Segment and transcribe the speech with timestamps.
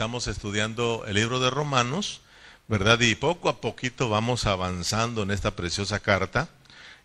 [0.00, 2.22] estamos estudiando el libro de Romanos,
[2.68, 2.98] ¿verdad?
[3.00, 6.48] Y poco a poquito vamos avanzando en esta preciosa carta.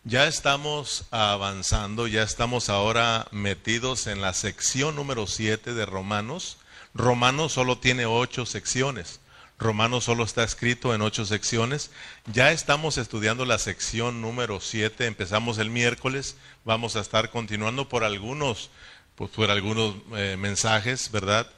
[0.05, 6.57] Ya estamos avanzando, ya estamos ahora metidos en la sección número 7 de Romanos.
[6.93, 9.19] Romanos solo tiene ocho secciones.
[9.59, 11.91] Romanos solo está escrito en ocho secciones.
[12.31, 15.05] Ya estamos estudiando la sección número 7.
[15.05, 16.37] Empezamos el miércoles.
[16.63, 18.69] Vamos a estar continuando por algunos,
[19.15, 21.51] pues, por algunos eh, mensajes, ¿verdad?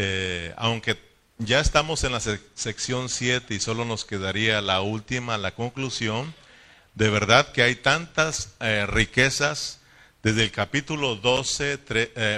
[0.00, 0.96] Eh, aunque
[1.38, 6.32] ya estamos en la sección 7 y solo nos quedaría la última, la conclusión.
[6.94, 9.80] De verdad que hay tantas eh, riquezas
[10.22, 11.78] desde el capítulo 12,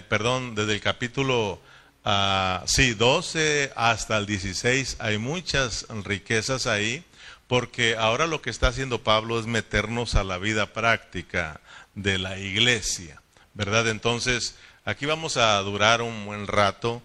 [0.09, 1.61] perdón, desde el capítulo
[2.05, 7.05] Ah, sí, 12 hasta el 16 hay muchas riquezas ahí,
[7.47, 11.61] porque ahora lo que está haciendo Pablo es meternos a la vida práctica
[11.95, 13.21] de la iglesia,
[13.53, 13.89] ¿verdad?
[13.89, 14.55] Entonces,
[14.87, 17.03] aquí vamos a durar un buen rato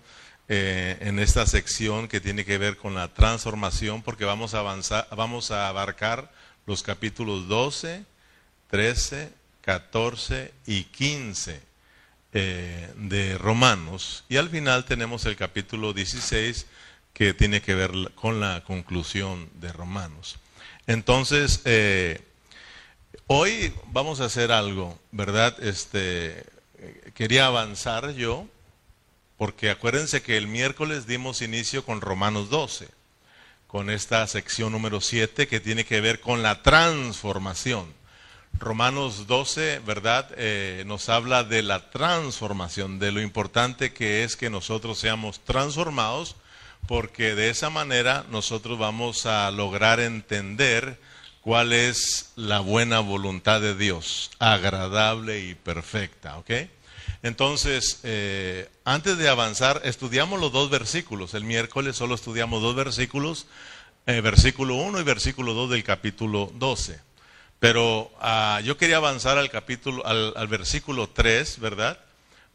[0.47, 5.07] eh, en esta sección que tiene que ver con la transformación, porque vamos a avanzar,
[5.15, 6.31] vamos a abarcar
[6.67, 8.05] los capítulos 12,
[8.69, 11.59] 13, 14 y 15
[12.33, 14.23] eh, de Romanos.
[14.29, 16.67] Y al final tenemos el capítulo 16
[17.13, 20.37] que tiene que ver con la conclusión de Romanos.
[20.85, 22.21] Entonces, eh,
[23.25, 25.55] hoy vamos a hacer algo, ¿verdad?
[25.63, 26.45] Este,
[27.15, 28.47] quería avanzar yo,
[29.37, 32.87] porque acuérdense que el miércoles dimos inicio con Romanos 12,
[33.67, 37.93] con esta sección número 7 que tiene que ver con la transformación.
[38.57, 40.29] Romanos 12, ¿verdad?
[40.37, 46.37] Eh, nos habla de la transformación, de lo importante que es que nosotros seamos transformados,
[46.87, 50.97] porque de esa manera nosotros vamos a lograr entender
[51.41, 56.51] cuál es la buena voluntad de Dios, agradable y perfecta, ¿ok?
[57.25, 61.33] Entonces, eh, antes de avanzar, estudiamos los dos versículos.
[61.33, 63.47] El miércoles solo estudiamos dos versículos,
[64.05, 66.99] eh, versículo 1 y versículo 2 del capítulo 12.
[67.57, 71.97] Pero ah, yo quería avanzar al capítulo, al, versículo 3, ¿verdad?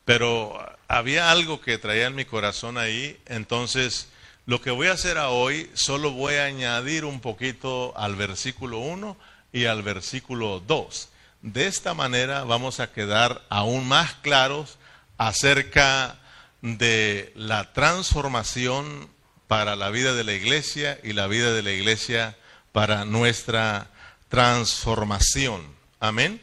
[0.04, 4.06] Pero había algo que traía en mi corazón ahí, entonces
[4.46, 9.16] lo que voy a hacer hoy, solo voy a añadir un poquito al versículo 1
[9.52, 11.09] y al versículo 2.
[11.42, 14.78] De esta manera vamos a quedar aún más claros
[15.16, 16.18] acerca
[16.60, 19.08] de la transformación
[19.46, 22.36] para la vida de la iglesia y la vida de la iglesia
[22.72, 23.90] para nuestra
[24.28, 25.74] transformación.
[25.98, 26.40] Amén.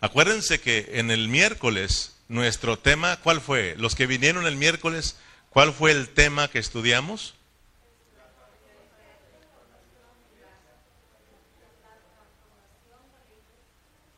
[0.00, 3.76] Acuérdense que en el miércoles nuestro tema, ¿cuál fue?
[3.78, 5.16] Los que vinieron el miércoles,
[5.48, 7.34] ¿cuál fue el tema que estudiamos?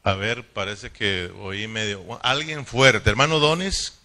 [0.05, 2.19] A ver, parece que oí medio.
[2.23, 3.09] Alguien fuerte.
[3.09, 3.99] Hermano Donis.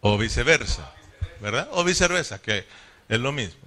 [0.00, 0.90] O viceversa,
[1.40, 1.68] ¿verdad?
[1.72, 2.64] O viceversa, que
[3.08, 3.60] es lo mismo.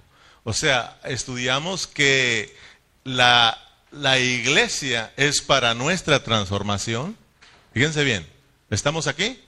[0.44, 2.56] O sea, estudiamos que
[3.04, 3.56] la,
[3.92, 7.16] la iglesia es para nuestra transformación.
[7.74, 8.26] Fíjense bien,
[8.70, 9.40] ¿estamos aquí?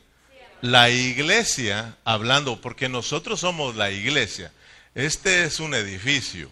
[0.61, 4.53] La iglesia, hablando, porque nosotros somos la iglesia.
[4.94, 6.50] Este es un edificio.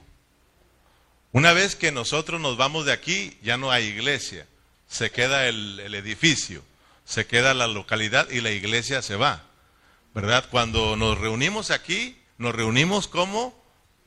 [1.32, 4.46] Una vez que nosotros nos vamos de aquí, ya no hay iglesia.
[4.88, 6.62] Se queda el, el edificio,
[7.04, 9.44] se queda la localidad y la iglesia se va.
[10.14, 10.46] ¿verdad?
[10.50, 13.54] Cuando nos reunimos aquí, nos reunimos como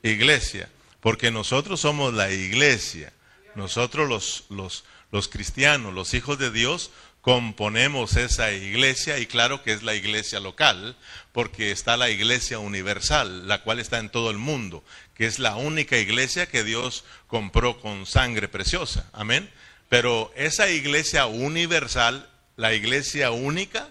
[0.02, 0.68] iglesia,
[1.00, 3.12] porque nosotros somos la iglesia.
[3.54, 6.90] Nosotros los, los, los cristianos, los hijos de Dios,
[7.26, 10.94] componemos esa iglesia y claro que es la iglesia local,
[11.32, 15.56] porque está la iglesia universal, la cual está en todo el mundo, que es la
[15.56, 19.10] única iglesia que Dios compró con sangre preciosa.
[19.12, 19.50] Amén.
[19.88, 23.88] Pero esa iglesia universal, la iglesia única,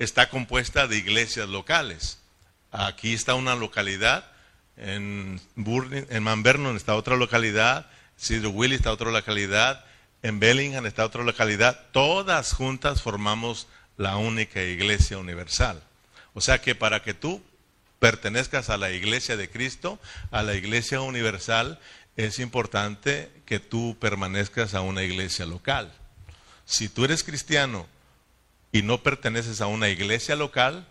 [0.00, 2.18] está compuesta de iglesias locales.
[2.72, 4.26] Aquí está una localidad,
[4.76, 7.86] en, Burning, en Mount Vernon está otra localidad,
[8.18, 9.84] Cedar Willis está otra localidad,
[10.22, 11.80] en Bellingham está otra localidad.
[11.92, 13.66] Todas juntas formamos
[13.96, 15.82] la única iglesia universal.
[16.34, 17.42] O sea que para que tú
[17.98, 19.98] pertenezcas a la iglesia de Cristo,
[20.30, 21.78] a la iglesia universal,
[22.16, 25.92] es importante que tú permanezcas a una iglesia local.
[26.64, 27.86] Si tú eres cristiano
[28.70, 30.86] y no perteneces a una iglesia local,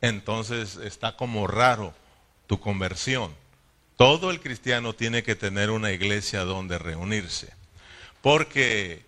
[0.00, 1.94] entonces está como raro
[2.46, 3.34] tu conversión.
[3.96, 7.52] Todo el cristiano tiene que tener una iglesia donde reunirse,
[8.26, 9.04] porque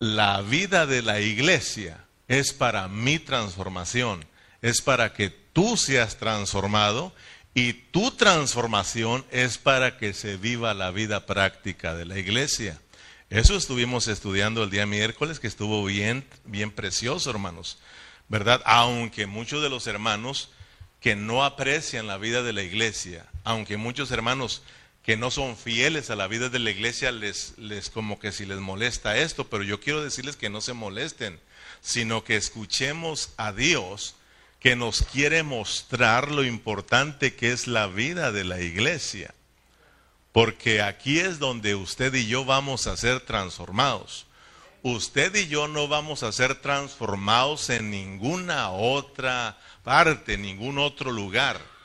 [0.00, 4.24] la vida de la iglesia es para mi transformación,
[4.62, 7.14] es para que tú seas transformado
[7.54, 12.80] y tu transformación es para que se viva la vida práctica de la iglesia.
[13.30, 17.78] Eso estuvimos estudiando el día miércoles, que estuvo bien, bien precioso, hermanos.
[18.28, 18.60] ¿Verdad?
[18.64, 20.50] Aunque muchos de los hermanos
[21.00, 24.62] que no aprecian la vida de la iglesia, aunque muchos hermanos
[25.06, 28.44] que no son fieles a la vida de la iglesia les, les como que si
[28.44, 31.38] les molesta esto, pero yo quiero decirles que no se molesten,
[31.80, 34.16] sino que escuchemos a Dios
[34.58, 39.32] que nos quiere mostrar lo importante que es la vida de la iglesia.
[40.32, 44.26] Porque aquí es donde usted y yo vamos a ser transformados.
[44.82, 51.75] Usted y yo no vamos a ser transformados en ninguna otra parte, ningún otro lugar.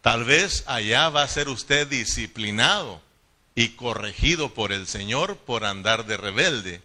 [0.00, 3.02] Tal vez allá va a ser usted disciplinado
[3.54, 6.80] y corregido por el Señor por andar de rebelde,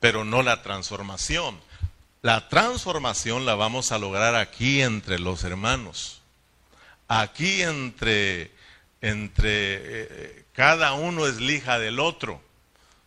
[0.00, 1.60] pero no la transformación.
[2.22, 6.20] La transformación la vamos a lograr aquí entre los hermanos.
[7.06, 8.50] Aquí entre,
[9.00, 12.42] entre eh, cada uno es lija del otro,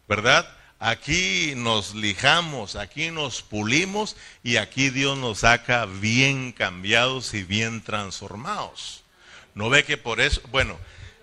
[0.07, 0.47] ¿verdad?
[0.79, 7.81] Aquí nos lijamos, aquí nos pulimos y aquí Dios nos saca bien cambiados y bien
[7.81, 9.02] transformados.
[9.55, 10.77] No ve que por eso, bueno,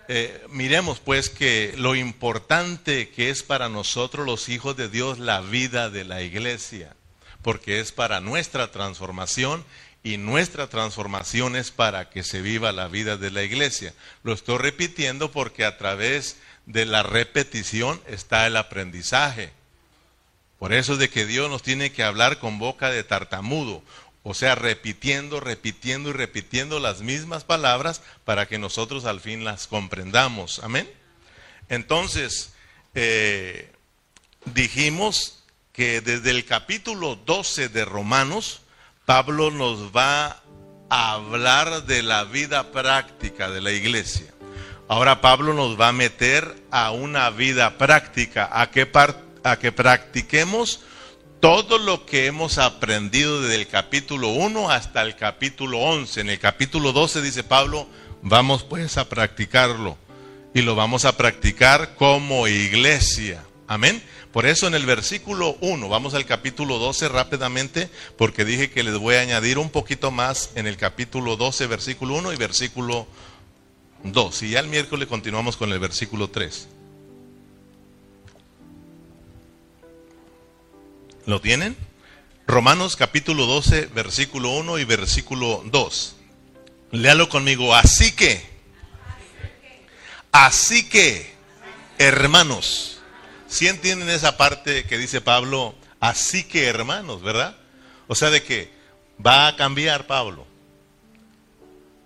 [0.07, 5.41] eh, miremos pues que lo importante que es para nosotros los hijos de Dios la
[5.41, 6.95] vida de la iglesia,
[7.41, 9.63] porque es para nuestra transformación
[10.03, 13.93] y nuestra transformación es para que se viva la vida de la iglesia.
[14.23, 19.51] Lo estoy repitiendo porque a través de la repetición está el aprendizaje.
[20.57, 23.83] Por eso es de que Dios nos tiene que hablar con boca de tartamudo.
[24.23, 29.67] O sea, repitiendo, repitiendo y repitiendo las mismas palabras para que nosotros al fin las
[29.67, 30.59] comprendamos.
[30.59, 30.89] Amén.
[31.69, 32.53] Entonces,
[32.93, 33.71] eh,
[34.45, 38.61] dijimos que desde el capítulo 12 de Romanos,
[39.05, 40.43] Pablo nos va
[40.89, 44.31] a hablar de la vida práctica de la iglesia.
[44.87, 48.69] Ahora Pablo nos va a meter a una vida práctica, a
[49.43, 50.81] a que practiquemos
[51.41, 56.21] todo lo que hemos aprendido desde el capítulo 1 hasta el capítulo 11.
[56.21, 57.87] En el capítulo 12 dice Pablo,
[58.21, 59.97] vamos pues a practicarlo.
[60.53, 63.43] Y lo vamos a practicar como iglesia.
[63.67, 64.03] Amén.
[64.31, 68.97] Por eso en el versículo 1, vamos al capítulo 12 rápidamente, porque dije que les
[68.97, 73.07] voy a añadir un poquito más en el capítulo 12, versículo 1 y versículo
[74.03, 74.43] 2.
[74.43, 76.67] Y ya el miércoles continuamos con el versículo 3.
[81.25, 81.77] ¿Lo tienen?
[82.47, 86.15] Romanos capítulo 12, versículo 1 y versículo 2.
[86.91, 87.75] Léalo conmigo.
[87.75, 88.43] Así que,
[90.31, 91.31] así que,
[91.99, 93.01] hermanos,
[93.47, 95.75] si entienden esa parte que dice Pablo?
[95.99, 97.55] Así que, hermanos, ¿verdad?
[98.07, 98.71] O sea, de que
[99.23, 100.47] va a cambiar Pablo.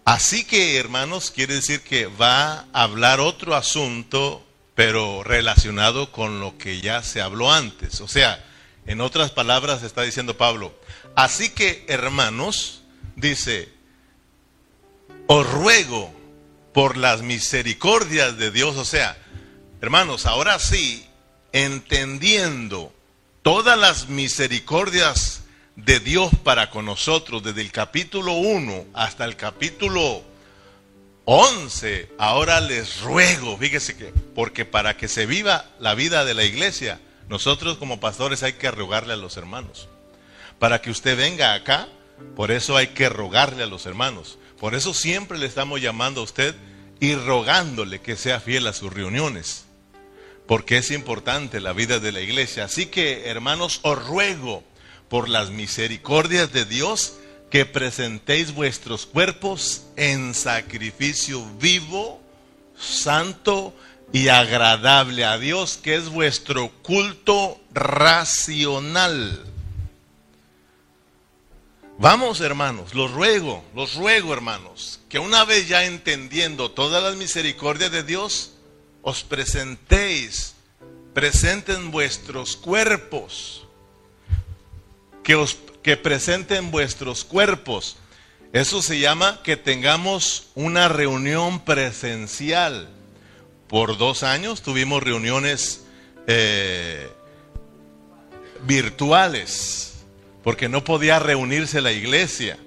[0.04, 4.46] Así que, hermanos, quiere decir que va a hablar otro asunto,
[4.76, 8.02] pero relacionado con lo que ya se habló antes.
[8.02, 8.44] O sea,
[8.86, 10.74] en otras palabras está diciendo Pablo,
[11.16, 12.84] así que hermanos,
[13.16, 13.70] dice,
[15.28, 16.14] os ruego
[16.74, 19.18] por las misericordias de Dios, o sea,
[19.82, 21.06] hermanos, ahora sí,
[21.52, 22.94] entendiendo
[23.42, 25.44] todas las misericordias
[25.76, 30.24] de Dios para con nosotros, desde el capítulo 1 hasta el capítulo
[31.26, 36.44] 11, ahora les ruego, fíjese que, porque para que se viva la vida de la
[36.44, 37.00] iglesia,
[37.30, 39.88] nosotros como pastores hay que rogarle a los hermanos.
[40.60, 41.88] Para que usted venga acá,
[42.36, 44.38] por eso hay que rogarle a los hermanos.
[44.60, 46.56] Por eso siempre le estamos llamando a usted
[47.00, 49.66] y rogándole que sea fiel a sus reuniones.
[50.48, 52.66] Porque es importante la vida de la iglesia.
[52.66, 54.64] Así que, hermanos, os ruego
[55.10, 57.18] por las misericordias de Dios
[57.50, 62.22] que presentéis vuestros cuerpos en sacrificio vivo,
[62.78, 63.74] santo
[64.12, 69.44] y agradable a Dios, que es vuestro culto racional.
[71.98, 77.92] Vamos, hermanos, los ruego, los ruego, hermanos, que una vez ya entendiendo todas las misericordias
[77.92, 78.54] de Dios,
[79.02, 80.56] os presentéis,
[81.14, 83.66] presenten vuestros cuerpos,
[85.24, 87.98] que os que presenten vuestros cuerpos.
[88.54, 92.90] Eso se llama que tengamos una reunión presencial
[93.68, 95.86] por dos años tuvimos reuniones
[96.28, 97.10] eh,
[98.66, 100.06] virtuales,
[100.44, 102.58] porque no podía reunirse la iglesia.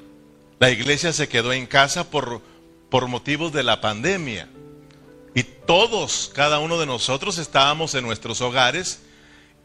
[0.59, 2.43] La iglesia se quedó en casa por,
[2.91, 4.49] por motivos de la pandemia.
[5.35, 9.01] Y todos, cada uno de nosotros estábamos en nuestros hogares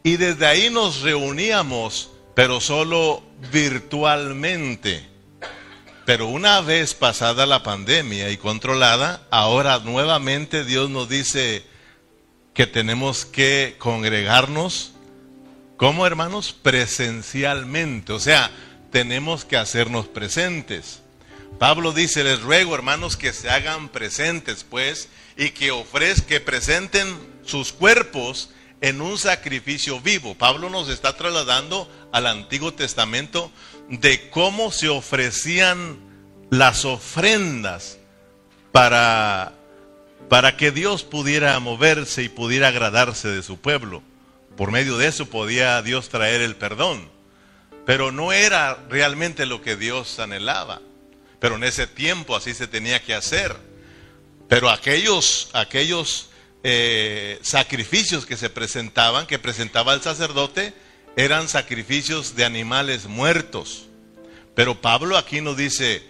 [0.04, 5.13] y desde ahí nos reuníamos, pero solo virtualmente.
[6.04, 11.64] Pero una vez pasada la pandemia y controlada, ahora nuevamente Dios nos dice,
[12.54, 14.92] que tenemos que congregarnos,
[15.76, 16.52] como hermanos?
[16.52, 18.50] Presencialmente, o sea,
[18.92, 21.00] tenemos que hacernos presentes.
[21.58, 27.16] Pablo dice, les ruego hermanos que se hagan presentes pues y que ofrezcan, que presenten
[27.44, 30.36] sus cuerpos en un sacrificio vivo.
[30.36, 33.50] Pablo nos está trasladando al Antiguo Testamento
[33.88, 35.98] de cómo se ofrecían
[36.50, 37.98] las ofrendas
[38.72, 39.52] para,
[40.28, 44.02] para que Dios pudiera moverse y pudiera agradarse de su pueblo.
[44.56, 47.08] Por medio de eso podía Dios traer el perdón.
[47.86, 50.80] Pero no era realmente lo que Dios anhelaba.
[51.38, 53.54] Pero en ese tiempo así se tenía que hacer.
[54.48, 56.30] Pero aquellos, aquellos
[56.62, 60.72] eh, sacrificios que se presentaban, que presentaba el sacerdote,
[61.16, 63.86] eran sacrificios de animales muertos.
[64.54, 66.02] Pero Pablo aquí nos dice,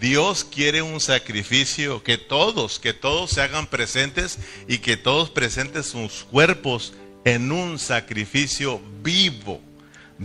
[0.00, 4.38] Dios quiere un sacrificio que todos, que todos se hagan presentes
[4.68, 9.60] y que todos presenten sus cuerpos en un sacrificio vivo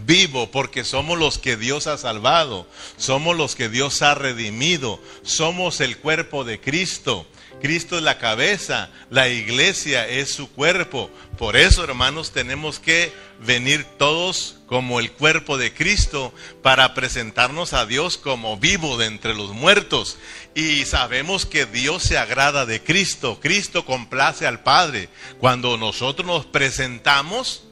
[0.06, 2.68] vivo, porque somos los que Dios ha salvado,
[2.98, 7.26] somos los que Dios ha redimido, somos el cuerpo de Cristo.
[7.62, 11.10] Cristo es la cabeza, la iglesia es su cuerpo.
[11.38, 17.86] Por eso, hermanos, tenemos que venir todos como el cuerpo de Cristo para presentarnos a
[17.86, 20.18] Dios como vivo de entre los muertos.
[20.54, 25.10] Y sabemos que Dios se agrada de Cristo, Cristo complace al Padre.
[25.40, 27.64] Cuando nosotros nos presentamos,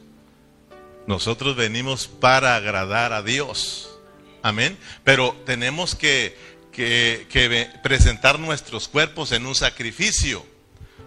[1.08, 3.90] nosotros venimos para agradar a Dios.
[4.42, 4.78] Amén.
[5.04, 6.38] Pero tenemos que,
[7.84, 10.46] presentar nuestros cuerpos en un sacrificio.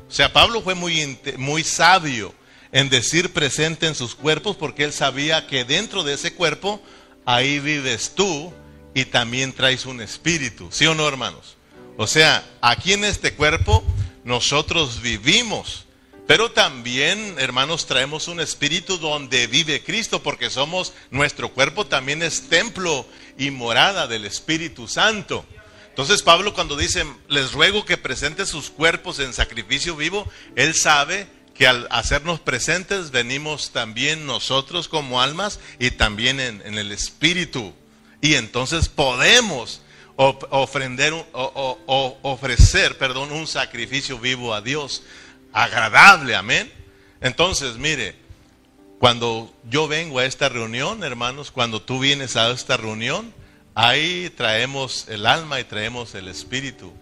[0.08, 2.34] O sea, Pablo fue muy, muy sabio
[2.72, 6.82] en decir presente en sus cuerpos porque él sabía que dentro de ese cuerpo
[7.24, 8.52] ahí vives tú
[8.94, 10.68] y también traes un espíritu.
[10.70, 11.56] ¿Sí o no, hermanos?
[11.96, 13.84] O sea, aquí en este cuerpo
[14.24, 15.86] nosotros vivimos
[16.28, 22.50] pero también, hermanos, traemos un espíritu donde vive Cristo, porque somos, nuestro cuerpo también es
[22.50, 23.06] templo
[23.38, 25.46] y morada del Espíritu Santo.
[25.98, 31.26] Entonces Pablo cuando dice, les ruego que presenten sus cuerpos en sacrificio vivo, él sabe
[31.54, 37.74] que al hacernos presentes venimos también nosotros como almas y también en, el Espíritu.
[38.20, 39.80] Y entonces podemos
[42.22, 45.02] ofrecer perdón, un sacrificio vivo a Dios
[45.52, 46.72] agradable, amén.
[47.20, 48.14] Entonces, mire,
[49.00, 53.34] cuando yo vengo a esta reunión, hermanos, cuando tú vienes a esta reunión,
[53.78, 56.92] ahí traemos el alma y traemos el espíritu.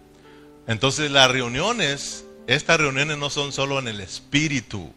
[0.67, 4.93] Entonces las reuniones, estas reuniones no son solo en el espíritu.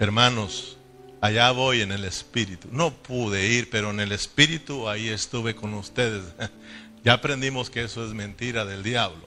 [0.00, 0.78] Hermanos,
[1.20, 2.66] allá voy en el espíritu.
[2.72, 6.24] No pude ir, pero en el espíritu ahí estuve con ustedes.
[7.04, 9.26] Ya aprendimos que eso es mentira del diablo.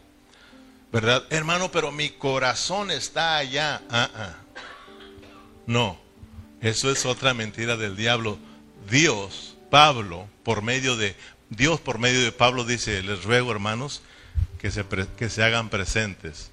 [0.93, 1.25] ¿Verdad?
[1.29, 3.81] Hermano, pero mi corazón está allá.
[3.89, 4.35] Ah, ah.
[5.67, 5.99] No,
[6.61, 8.37] eso es otra mentira del diablo.
[8.89, 11.15] Dios, Pablo, por medio de,
[11.49, 14.01] Dios por medio de Pablo dice, les ruego hermanos,
[14.59, 14.85] que se,
[15.17, 16.51] que se hagan presentes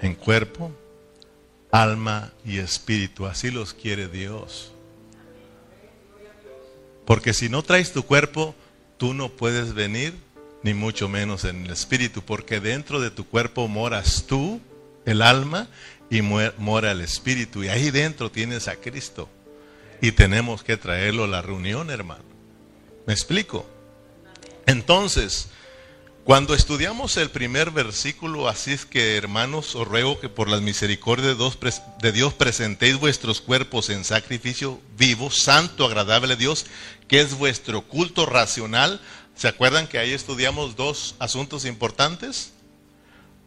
[0.00, 0.72] en cuerpo,
[1.70, 3.26] alma y espíritu.
[3.26, 4.72] Así los quiere Dios.
[7.04, 8.54] Porque si no traes tu cuerpo,
[8.96, 10.14] tú no puedes venir
[10.62, 14.60] ni mucho menos en el espíritu, porque dentro de tu cuerpo moras tú,
[15.04, 15.68] el alma,
[16.10, 17.64] y mora el espíritu.
[17.64, 19.28] Y ahí dentro tienes a Cristo.
[20.00, 22.24] Y tenemos que traerlo a la reunión, hermano.
[23.06, 23.66] ¿Me explico?
[24.66, 25.48] Entonces,
[26.24, 31.36] cuando estudiamos el primer versículo, así es que hermanos, os ruego que por las misericordias
[32.00, 36.64] de Dios presentéis vuestros cuerpos en sacrificio vivo, santo, agradable a Dios,
[37.08, 39.02] que es vuestro culto racional.
[39.36, 42.54] ¿Se acuerdan que ahí estudiamos dos asuntos importantes?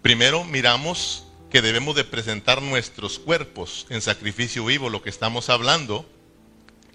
[0.03, 6.07] Primero miramos que debemos de presentar nuestros cuerpos en sacrificio vivo, lo que estamos hablando.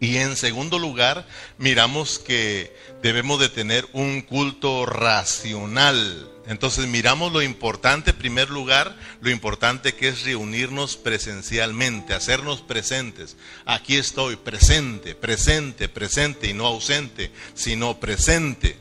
[0.01, 1.27] Y en segundo lugar,
[1.59, 6.29] miramos que debemos de tener un culto racional.
[6.47, 13.37] Entonces miramos lo importante, en primer lugar, lo importante que es reunirnos presencialmente, hacernos presentes.
[13.65, 18.77] Aquí estoy, presente, presente, presente y no ausente, sino presente.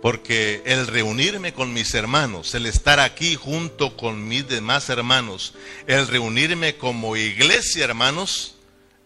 [0.00, 5.54] Porque el reunirme con mis hermanos, el estar aquí junto con mis demás hermanos,
[5.86, 8.54] el reunirme como iglesia, hermanos,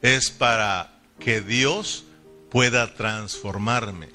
[0.03, 2.05] es para que Dios
[2.51, 4.09] pueda transformarme,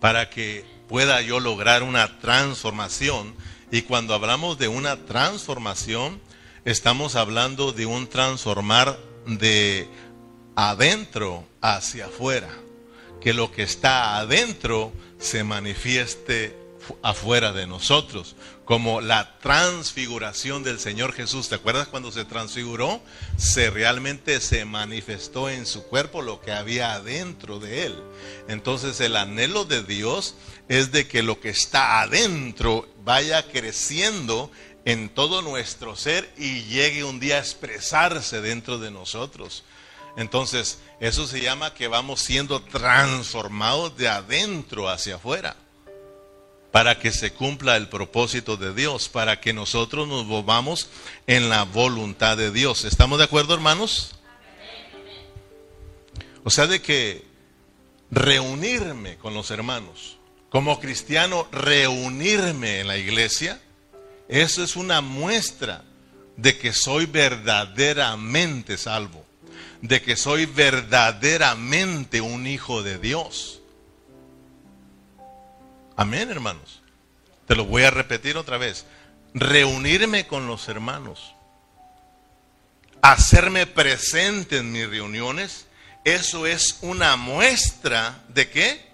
[0.00, 3.34] para que pueda yo lograr una transformación.
[3.70, 6.20] Y cuando hablamos de una transformación,
[6.64, 9.88] estamos hablando de un transformar de
[10.54, 12.50] adentro hacia afuera.
[13.20, 16.65] Que lo que está adentro se manifieste
[17.02, 21.48] afuera de nosotros, como la transfiguración del Señor Jesús.
[21.48, 23.00] ¿Te acuerdas cuando se transfiguró?
[23.36, 28.02] Se realmente se manifestó en su cuerpo lo que había adentro de él.
[28.48, 30.34] Entonces el anhelo de Dios
[30.68, 34.50] es de que lo que está adentro vaya creciendo
[34.84, 39.64] en todo nuestro ser y llegue un día a expresarse dentro de nosotros.
[40.16, 45.56] Entonces, eso se llama que vamos siendo transformados de adentro hacia afuera
[46.76, 50.90] para que se cumpla el propósito de Dios, para que nosotros nos volvamos
[51.26, 52.84] en la voluntad de Dios.
[52.84, 54.14] ¿Estamos de acuerdo, hermanos?
[56.44, 57.24] O sea, de que
[58.10, 60.18] reunirme con los hermanos,
[60.50, 63.58] como cristiano, reunirme en la iglesia,
[64.28, 65.82] eso es una muestra
[66.36, 69.24] de que soy verdaderamente salvo,
[69.80, 73.55] de que soy verdaderamente un hijo de Dios.
[75.96, 76.82] Amén, hermanos.
[77.46, 78.84] Te lo voy a repetir otra vez.
[79.32, 81.34] Reunirme con los hermanos,
[83.02, 85.66] hacerme presente en mis reuniones,
[86.04, 88.86] eso es una muestra de qué?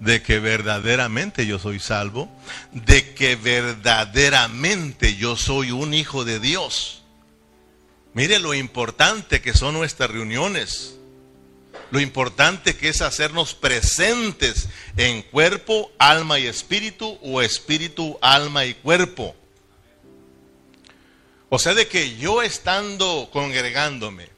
[0.00, 2.28] De que verdaderamente yo soy salvo,
[2.72, 7.02] de que verdaderamente yo soy un hijo de Dios.
[8.14, 10.97] Mire lo importante que son nuestras reuniones
[11.90, 18.74] lo importante que es hacernos presentes en cuerpo, alma y espíritu o espíritu, alma y
[18.74, 19.34] cuerpo.
[21.48, 24.28] O sea, de que yo estando congregándome,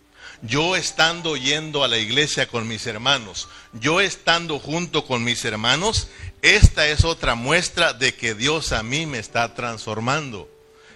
[0.43, 6.09] yo estando yendo a la iglesia con mis hermanos, yo estando junto con mis hermanos,
[6.41, 10.49] esta es otra muestra de que Dios a mí me está transformando.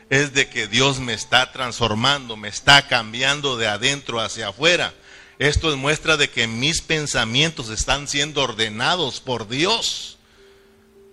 [0.09, 4.95] Es de que Dios me está transformando, me está cambiando de adentro hacia afuera.
[5.39, 10.19] Esto es muestra de que mis pensamientos están siendo ordenados por Dios.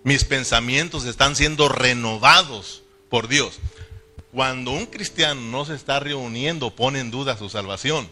[0.03, 3.59] Mis pensamientos están siendo renovados por Dios.
[4.31, 8.09] Cuando un cristiano no se está reuniendo, pone en duda su salvación.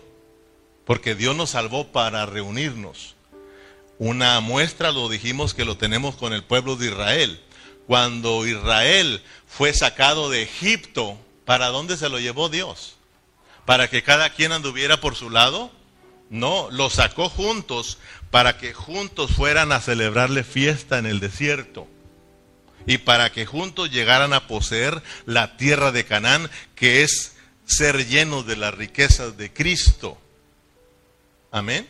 [0.86, 3.16] Porque Dios nos salvó para reunirnos.
[4.00, 7.40] Una muestra lo dijimos que lo tenemos con el pueblo de Israel.
[7.86, 12.96] Cuando Israel fue sacado de Egipto, ¿para dónde se lo llevó Dios?
[13.66, 15.72] ¿Para que cada quien anduviera por su lado?
[16.30, 17.98] No, los sacó juntos
[18.30, 21.88] para que juntos fueran a celebrarle fiesta en el desierto
[22.86, 28.48] y para que juntos llegaran a poseer la tierra de Canaán, que es ser llenos
[28.48, 30.18] de las riquezas de Cristo.
[31.52, 31.88] Amén.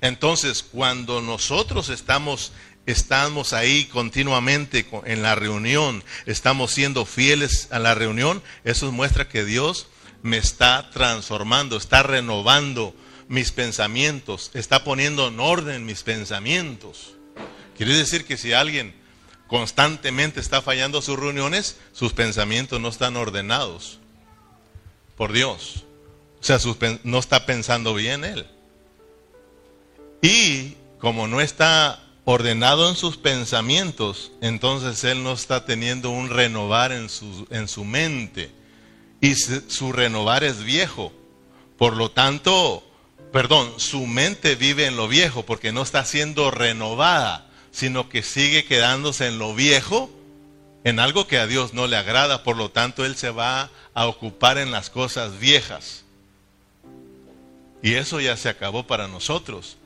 [0.00, 2.52] Entonces, cuando nosotros estamos
[2.86, 9.44] estamos ahí continuamente en la reunión, estamos siendo fieles a la reunión, eso muestra que
[9.44, 9.88] Dios
[10.22, 12.94] me está transformando, está renovando
[13.28, 17.14] mis pensamientos, está poniendo en orden mis pensamientos.
[17.76, 18.94] Quiere decir que si alguien
[19.46, 23.98] constantemente está fallando sus reuniones, sus pensamientos no están ordenados
[25.16, 25.84] por Dios.
[26.40, 26.58] O sea,
[27.04, 28.46] no está pensando bien él.
[30.22, 36.92] Y como no está ordenado en sus pensamientos, entonces él no está teniendo un renovar
[36.92, 38.50] en su, en su mente.
[39.20, 41.12] Y su renovar es viejo.
[41.78, 42.84] Por lo tanto,
[43.32, 48.64] perdón, su mente vive en lo viejo porque no está siendo renovada, sino que sigue
[48.64, 50.10] quedándose en lo viejo,
[50.84, 54.06] en algo que a Dios no le agrada, por lo tanto Él se va a
[54.06, 56.04] ocupar en las cosas viejas.
[57.82, 59.76] Y eso ya se acabó para nosotros.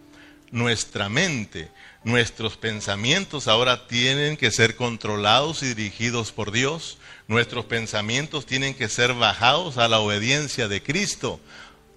[0.50, 1.70] Nuestra mente,
[2.04, 6.98] nuestros pensamientos ahora tienen que ser controlados y dirigidos por Dios.
[7.28, 11.40] Nuestros pensamientos tienen que ser bajados a la obediencia de Cristo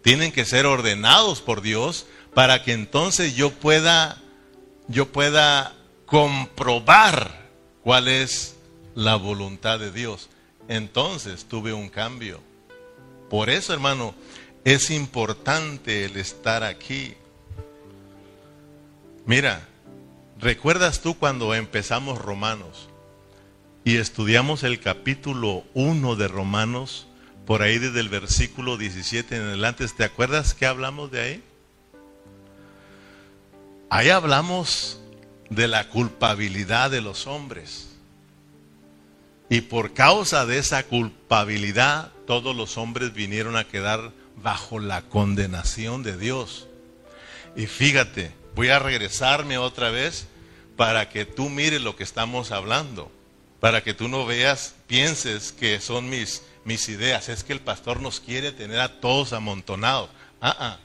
[0.04, 4.22] tienen que ser ordenados por Dios para que entonces yo pueda
[4.88, 5.74] yo pueda
[6.06, 7.50] comprobar
[7.84, 8.56] cuál es
[8.96, 10.30] la voluntad de Dios.
[10.68, 12.42] Entonces tuve un cambio.
[13.30, 14.14] Por eso, hermano,
[14.64, 17.16] es importante el estar aquí.
[19.26, 19.68] Mira,
[20.40, 22.90] ¿recuerdas tú cuando empezamos Romanos
[23.84, 27.08] y estudiamos el capítulo 1 de Romanos?
[27.46, 29.86] Por ahí desde el versículo 17 en adelante.
[29.88, 31.44] ¿Te acuerdas que hablamos de ahí?
[33.90, 35.00] Ahí hablamos
[35.50, 37.90] de la culpabilidad de los hombres.
[39.50, 46.02] Y por causa de esa culpabilidad, todos los hombres vinieron a quedar bajo la condenación
[46.02, 46.68] de Dios.
[47.56, 50.28] Y fíjate, voy a regresarme otra vez
[50.76, 53.12] para que tú mires lo que estamos hablando,
[53.60, 57.30] para que tú no veas, pienses que son mis mis ideas.
[57.30, 60.10] Es que el pastor nos quiere tener a todos amontonados.
[60.42, 60.80] Ah, ah.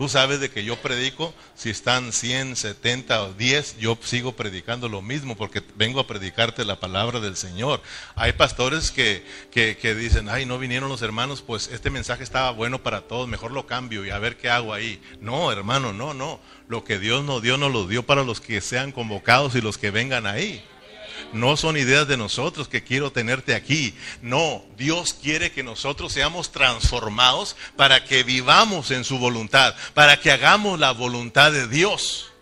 [0.00, 4.88] Tú sabes de que yo predico, si están 100, 70 o 10, yo sigo predicando
[4.88, 7.82] lo mismo porque vengo a predicarte la palabra del Señor.
[8.14, 12.50] Hay pastores que, que, que, dicen, ay, no vinieron los hermanos, pues este mensaje estaba
[12.50, 15.02] bueno para todos, mejor lo cambio y a ver qué hago ahí.
[15.20, 16.40] No, hermano, no, no.
[16.66, 19.76] Lo que Dios nos dio, nos lo dio para los que sean convocados y los
[19.76, 20.64] que vengan ahí.
[21.32, 23.94] No son ideas de nosotros que quiero tenerte aquí.
[24.22, 30.30] No, Dios quiere que nosotros seamos transformados para que vivamos en su voluntad, para que
[30.30, 32.32] hagamos la voluntad de Dios.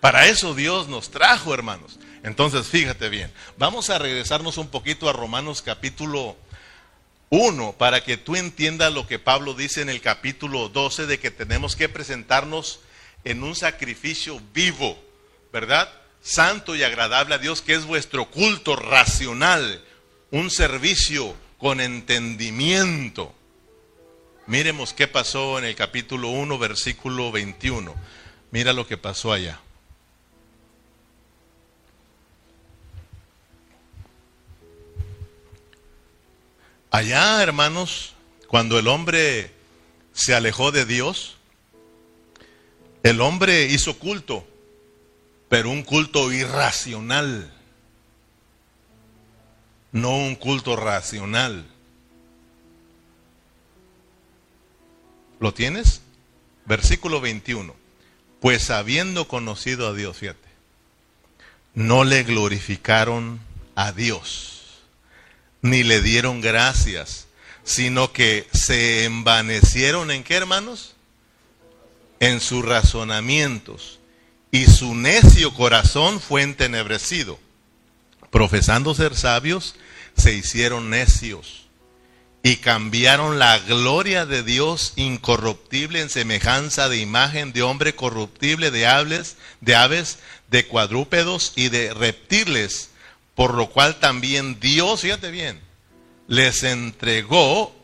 [0.00, 1.98] Para eso Dios nos trajo, hermanos.
[2.22, 6.36] Entonces, fíjate bien, vamos a regresarnos un poquito a Romanos capítulo
[7.30, 11.30] 1 para que tú entiendas lo que Pablo dice en el capítulo 12 de que
[11.30, 12.80] tenemos que presentarnos
[13.24, 14.98] en un sacrificio vivo,
[15.52, 15.90] ¿verdad?
[16.24, 19.84] Santo y agradable a Dios, que es vuestro culto racional,
[20.30, 23.32] un servicio con entendimiento.
[24.46, 27.94] Miremos qué pasó en el capítulo 1, versículo 21.
[28.50, 29.60] Mira lo que pasó allá.
[36.90, 38.14] Allá, hermanos,
[38.48, 39.52] cuando el hombre
[40.14, 41.36] se alejó de Dios,
[43.02, 44.46] el hombre hizo culto
[45.54, 47.48] pero un culto irracional,
[49.92, 51.64] no un culto racional.
[55.38, 56.00] ¿Lo tienes?
[56.64, 57.72] Versículo 21.
[58.40, 60.48] Pues habiendo conocido a Dios, fíjate,
[61.74, 63.38] no le glorificaron
[63.76, 64.82] a Dios,
[65.62, 67.28] ni le dieron gracias,
[67.62, 70.96] sino que se envanecieron en qué, hermanos?
[72.18, 74.00] En sus razonamientos
[74.54, 77.40] y su necio corazón fue entenebrecido.
[78.30, 79.74] Profesando ser sabios,
[80.16, 81.66] se hicieron necios
[82.44, 88.86] y cambiaron la gloria de Dios incorruptible en semejanza de imagen de hombre corruptible, de
[88.86, 92.90] aves, de aves, de cuadrúpedos y de reptiles,
[93.34, 95.60] por lo cual también Dios, fíjate bien,
[96.28, 97.74] les entregó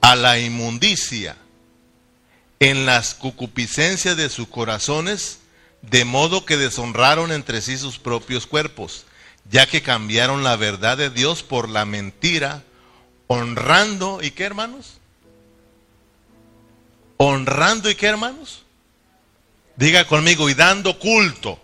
[0.00, 1.36] a la inmundicia
[2.60, 5.40] en las cucupiscencias de sus corazones,
[5.82, 9.04] de modo que deshonraron entre sí sus propios cuerpos,
[9.50, 12.62] ya que cambiaron la verdad de Dios por la mentira,
[13.26, 14.98] honrando, ¿y qué hermanos?
[17.16, 18.62] Honrando, ¿y qué hermanos?
[19.76, 21.60] Diga conmigo, y dando culto.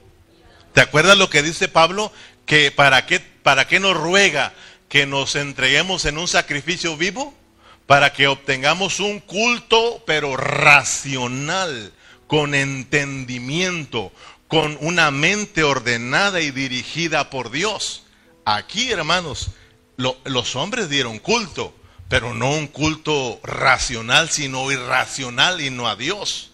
[0.75, 2.13] ¿Te acuerdas lo que dice Pablo?
[2.47, 4.53] Que para qué, para qué nos ruega
[4.89, 7.33] que nos entreguemos en un sacrificio vivo?
[7.91, 11.93] Para que obtengamos un culto, pero racional,
[12.29, 14.13] con entendimiento,
[14.47, 18.05] con una mente ordenada y dirigida por Dios.
[18.45, 19.51] Aquí, hermanos,
[19.97, 21.75] los hombres dieron culto,
[22.09, 26.53] pero no un culto racional, sino irracional y no a Dios.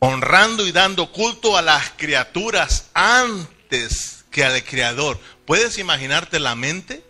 [0.00, 5.18] Honrando y dando culto a las criaturas antes que al Creador.
[5.46, 7.02] ¿Puedes imaginarte la mente?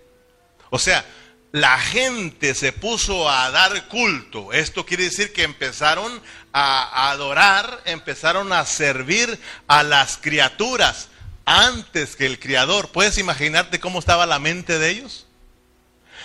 [0.70, 1.04] O sea,
[1.52, 4.52] la gente se puso a dar culto.
[4.52, 6.20] Esto quiere decir que empezaron
[6.52, 11.08] a adorar, empezaron a servir a las criaturas
[11.44, 12.90] antes que el Creador.
[12.90, 15.26] ¿Puedes imaginarte cómo estaba la mente de ellos?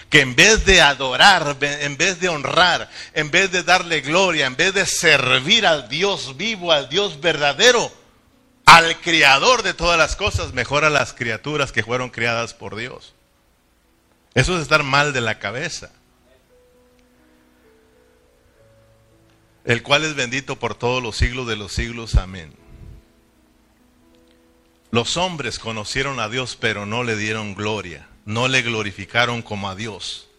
[0.09, 4.55] Que en vez de adorar, en vez de honrar, en vez de darle gloria, en
[4.55, 7.91] vez de servir al Dios vivo, al Dios verdadero,
[8.65, 13.13] al Creador de todas las cosas, mejor a las criaturas que fueron creadas por Dios.
[14.34, 15.91] Eso es estar mal de la cabeza.
[19.65, 22.15] El cual es bendito por todos los siglos de los siglos.
[22.15, 22.54] Amén.
[24.91, 28.08] Los hombres conocieron a Dios, pero no le dieron gloria.
[28.26, 30.30] No le glorificaron como a Dios.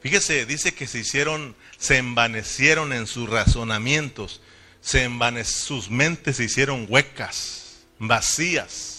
[0.00, 4.40] Fíjese, dice que se hicieron, se envanecieron en sus razonamientos.
[4.80, 5.10] Se
[5.44, 8.95] sus mentes se hicieron huecas, vacías.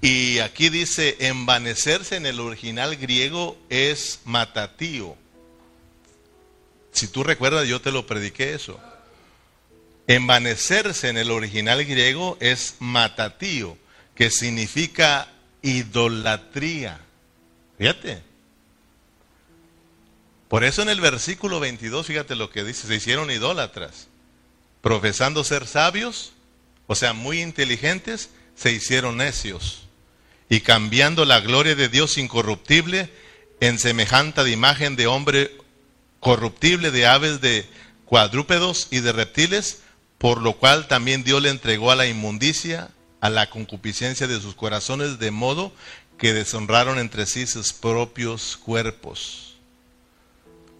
[0.00, 5.14] Y aquí dice, envanecerse en el original griego es matatío.
[6.92, 8.80] Si tú recuerdas, yo te lo prediqué eso.
[10.06, 13.76] Envanecerse en el original griego es matatío,
[14.14, 15.28] que significa
[15.60, 17.00] idolatría.
[17.76, 18.22] Fíjate.
[20.48, 24.08] Por eso en el versículo 22, fíjate lo que dice, se hicieron idólatras,
[24.80, 26.32] profesando ser sabios,
[26.88, 29.86] o sea, muy inteligentes, se hicieron necios
[30.50, 33.08] y cambiando la gloria de Dios incorruptible
[33.60, 35.56] en semejante de imagen de hombre
[36.18, 37.66] corruptible, de aves, de
[38.04, 39.82] cuadrúpedos y de reptiles,
[40.18, 44.56] por lo cual también Dios le entregó a la inmundicia, a la concupiscencia de sus
[44.56, 45.72] corazones, de modo
[46.18, 49.54] que deshonraron entre sí sus propios cuerpos.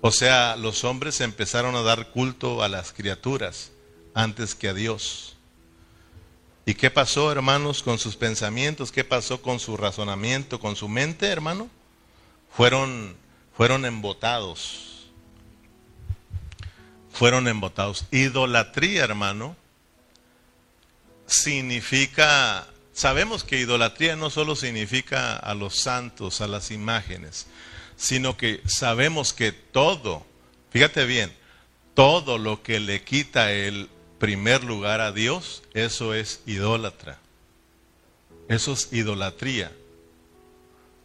[0.01, 3.71] O sea, los hombres empezaron a dar culto a las criaturas
[4.15, 5.37] antes que a Dios.
[6.67, 8.93] ¿Y qué pasó, hermanos, con sus pensamientos?
[8.93, 11.71] ¿Qué pasó con su razonamiento, con su mente, hermano?
[12.55, 13.17] Fueron,
[13.57, 15.09] fueron embotados.
[17.13, 18.05] Fueron embotados.
[18.11, 19.57] Idolatría, hermano,
[21.27, 27.47] significa, sabemos que idolatría no solo significa a los santos, a las imágenes,
[27.97, 30.27] sino que sabemos que todo,
[30.71, 31.33] fíjate bien,
[31.95, 33.89] todo lo que le quita el
[34.21, 37.19] primer lugar a Dios, eso es idólatra.
[38.49, 39.73] Eso es idolatría.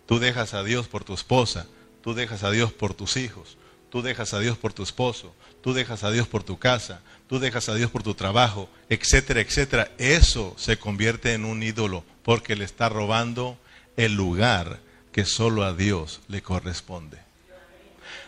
[0.06, 1.66] Tú dejas a Dios por tu esposa,
[2.04, 3.58] tú dejas a Dios por tus hijos,
[3.90, 7.40] tú dejas a Dios por tu esposo, tú dejas a Dios por tu casa, tú
[7.40, 9.92] dejas a Dios por tu trabajo, etcétera, etcétera.
[9.98, 13.58] Eso se convierte en un ídolo porque le está robando
[13.96, 14.80] el lugar
[15.12, 17.18] que solo a Dios le corresponde.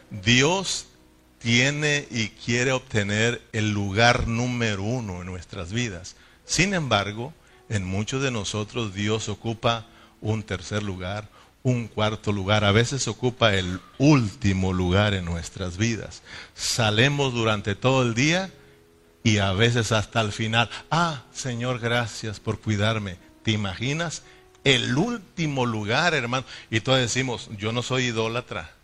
[0.10, 0.86] Dios
[1.48, 6.18] tiene y quiere obtener el lugar número uno en nuestras vidas.
[6.44, 7.34] Sin embargo,
[7.70, 9.86] en muchos de nosotros Dios ocupa
[10.20, 11.30] un tercer lugar,
[11.64, 16.22] un cuarto lugar, a veces ocupa el último lugar en nuestras vidas.
[16.54, 18.52] Salemos durante todo el día
[19.24, 23.20] y a veces hasta el final, ah, Señor, gracias por cuidarme.
[23.44, 24.24] ¿Te imaginas?
[24.66, 26.46] El último lugar, hermano.
[26.70, 28.77] Y todos decimos, yo no soy idólatra.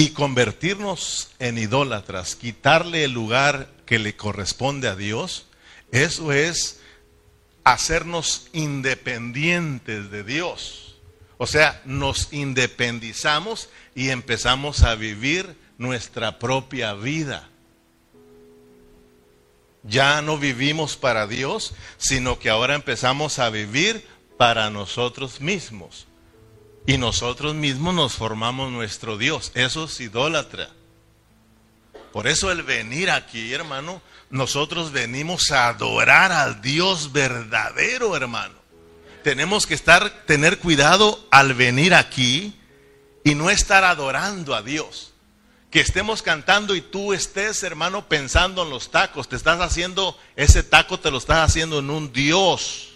[0.00, 5.44] Y convertirnos en idólatras, quitarle el lugar que le corresponde a Dios,
[5.92, 6.80] eso es
[7.64, 10.96] hacernos independientes de Dios.
[11.36, 17.50] O sea, nos independizamos y empezamos a vivir nuestra propia vida.
[19.82, 24.08] Ya no vivimos para Dios, sino que ahora empezamos a vivir
[24.38, 26.06] para nosotros mismos.
[26.90, 29.52] Y nosotros mismos nos formamos nuestro Dios.
[29.54, 30.70] Eso es idólatra.
[32.12, 38.56] Por eso el venir aquí, hermano, nosotros venimos a adorar al Dios verdadero, hermano.
[39.22, 42.58] Tenemos que estar, tener cuidado al venir aquí
[43.22, 45.12] y no estar adorando a Dios.
[45.70, 49.28] Que estemos cantando y tú estés, hermano, pensando en los tacos.
[49.28, 52.88] Te estás haciendo, ese taco te lo estás haciendo en un Dios.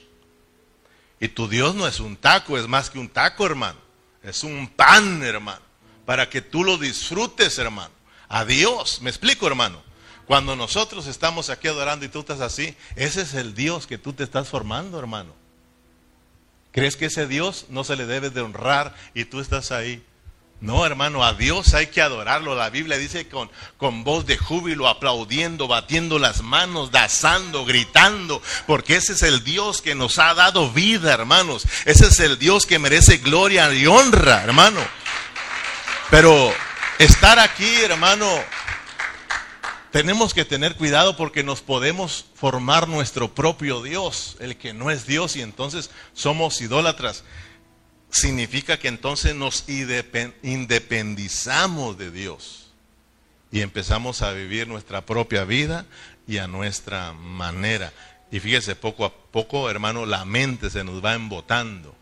[1.21, 3.84] Y tu Dios no es un taco, es más que un taco, hermano.
[4.25, 5.63] Es un pan, hermano.
[6.07, 7.93] Para que tú lo disfrutes, hermano.
[8.29, 9.01] A Dios.
[9.03, 9.83] ¿Me explico, hermano?
[10.27, 14.15] Cuando nosotros estamos aquí adorando y tú estás así, ese es el Dios que tú
[14.15, 15.35] te estás formando, hermano.
[16.73, 20.03] ¿Crees que ese Dios no se le debe de honrar y tú estás ahí?
[20.61, 22.55] No, hermano, a Dios hay que adorarlo.
[22.55, 28.97] La Biblia dice con, con voz de júbilo, aplaudiendo, batiendo las manos, danzando, gritando, porque
[28.97, 31.67] ese es el Dios que nos ha dado vida, hermanos.
[31.85, 34.81] Ese es el Dios que merece gloria y honra, hermano.
[36.11, 36.53] Pero
[36.99, 38.27] estar aquí, hermano,
[39.91, 45.07] tenemos que tener cuidado porque nos podemos formar nuestro propio Dios, el que no es
[45.07, 47.23] Dios, y entonces somos idólatras
[48.15, 52.71] significa que entonces nos independizamos de Dios
[53.51, 55.85] y empezamos a vivir nuestra propia vida
[56.27, 57.93] y a nuestra manera.
[58.31, 61.95] Y fíjese, poco a poco, hermano, la mente se nos va embotando.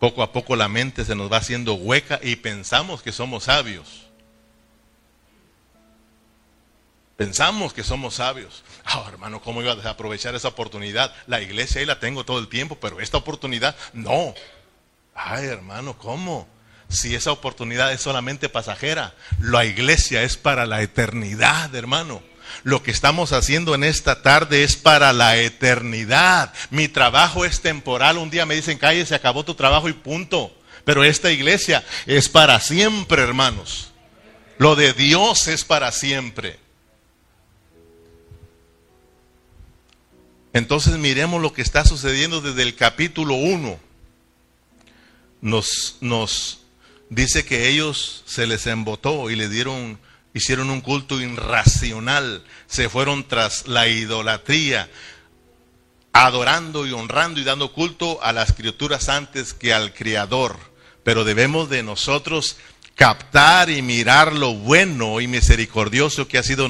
[0.00, 4.08] Poco a poco la mente se nos va haciendo hueca y pensamos que somos sabios.
[7.16, 8.64] Pensamos que somos sabios.
[8.84, 11.14] Ah, hermano, ¿cómo iba a aprovechar esa oportunidad?
[11.28, 14.34] La iglesia ahí la tengo todo el tiempo, pero esta oportunidad no.
[15.14, 16.48] Ay, hermano, ¿cómo?
[16.88, 22.22] Si esa oportunidad es solamente pasajera, la iglesia es para la eternidad, hermano.
[22.64, 26.52] Lo que estamos haciendo en esta tarde es para la eternidad.
[26.70, 28.18] Mi trabajo es temporal.
[28.18, 30.54] Un día me dicen, calle, se acabó tu trabajo y punto.
[30.84, 33.92] Pero esta iglesia es para siempre, hermanos.
[34.58, 36.58] Lo de Dios es para siempre.
[40.52, 43.91] Entonces miremos lo que está sucediendo desde el capítulo 1
[45.42, 46.60] nos, nos
[47.10, 49.98] dice que ellos se les embotó y le dieron,
[50.32, 54.88] hicieron un culto irracional, se fueron tras la idolatría,
[56.14, 60.56] adorando y honrando y dando culto a las criaturas antes que al Creador.
[61.04, 62.56] Pero debemos de nosotros
[62.94, 66.68] captar y mirar lo bueno y misericordioso que ha sido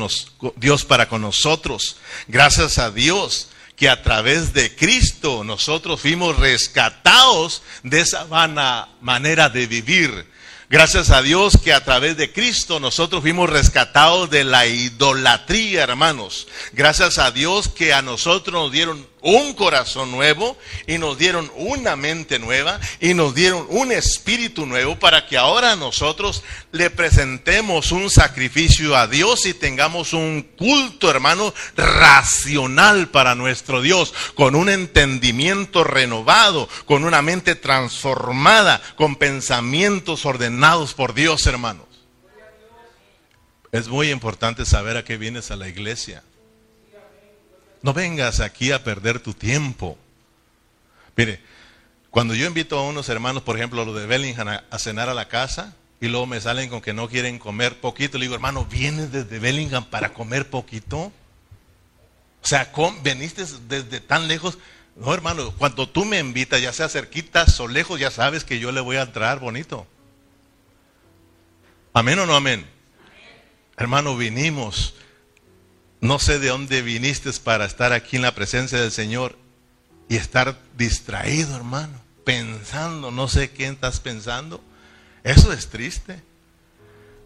[0.56, 1.98] Dios para con nosotros.
[2.28, 3.48] Gracias a Dios
[3.82, 10.24] que a través de Cristo nosotros fuimos rescatados de esa vana manera de vivir.
[10.70, 16.46] Gracias a Dios que a través de Cristo nosotros fuimos rescatados de la idolatría, hermanos.
[16.72, 21.96] Gracias a Dios que a nosotros nos dieron un corazón nuevo y nos dieron una
[21.96, 28.10] mente nueva y nos dieron un espíritu nuevo para que ahora nosotros le presentemos un
[28.10, 35.84] sacrificio a Dios y tengamos un culto, hermano, racional para nuestro Dios, con un entendimiento
[35.84, 41.86] renovado, con una mente transformada, con pensamientos ordenados por Dios, hermanos.
[43.70, 46.22] Es muy importante saber a qué vienes a la iglesia.
[47.82, 49.98] No vengas aquí a perder tu tiempo.
[51.16, 51.40] Mire,
[52.10, 55.28] cuando yo invito a unos hermanos, por ejemplo, los de Bellingham, a, cenar a la
[55.28, 59.10] casa, y luego me salen con que no quieren comer poquito, le digo, hermano, ¿vienes
[59.12, 61.12] desde Bellingham para comer poquito?
[62.42, 64.58] O sea, ¿veniste desde tan lejos?
[64.96, 68.72] No, hermano, cuando tú me invitas, ya sea cerquitas o lejos, ya sabes que yo
[68.72, 69.86] le voy a entrar bonito.
[71.94, 72.66] ¿Amén o no amén?
[73.76, 74.94] Hermano, vinimos
[76.02, 79.38] no sé de dónde viniste para estar aquí en la presencia del Señor
[80.08, 84.60] y estar distraído, hermano, pensando, no sé qué estás pensando.
[85.22, 86.20] Eso es triste.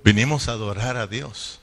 [0.04, 1.60] Venimos a adorar a Dios.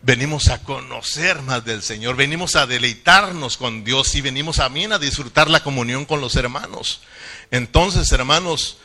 [0.00, 4.98] Venimos a conocer más del Señor, venimos a deleitarnos con Dios y venimos mí a
[4.98, 7.02] disfrutar la comunión con los hermanos.
[7.50, 8.78] Entonces, hermanos,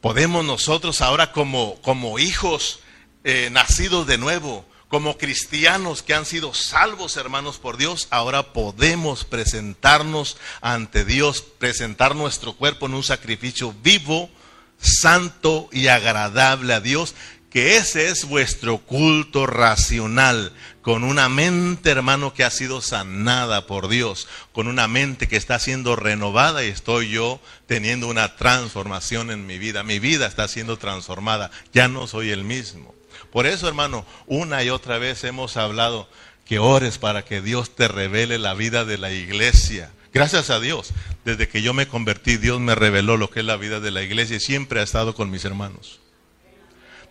[0.00, 2.80] podemos nosotros ahora como, como hijos
[3.22, 4.64] eh, nacidos de nuevo,
[4.96, 12.16] como cristianos que han sido salvos, hermanos, por Dios, ahora podemos presentarnos ante Dios, presentar
[12.16, 14.30] nuestro cuerpo en un sacrificio vivo,
[14.78, 17.14] santo y agradable a Dios,
[17.50, 23.88] que ese es vuestro culto racional, con una mente, hermano, que ha sido sanada por
[23.88, 29.46] Dios, con una mente que está siendo renovada y estoy yo teniendo una transformación en
[29.46, 29.82] mi vida.
[29.82, 32.95] Mi vida está siendo transformada, ya no soy el mismo.
[33.30, 36.08] Por eso, hermano, una y otra vez hemos hablado
[36.44, 39.90] que ores para que Dios te revele la vida de la iglesia.
[40.14, 40.92] Gracias a Dios,
[41.24, 44.02] desde que yo me convertí, Dios me reveló lo que es la vida de la
[44.02, 46.00] iglesia y siempre ha estado con mis hermanos.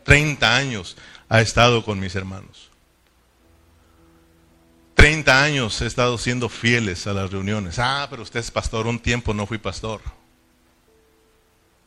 [0.04, 0.98] Treinta años
[1.30, 2.72] ha estado con mis hermanos.
[4.96, 7.78] Treinta años he estado siendo fieles a las reuniones.
[7.78, 10.02] Ah, pero usted es pastor, un tiempo no fui pastor.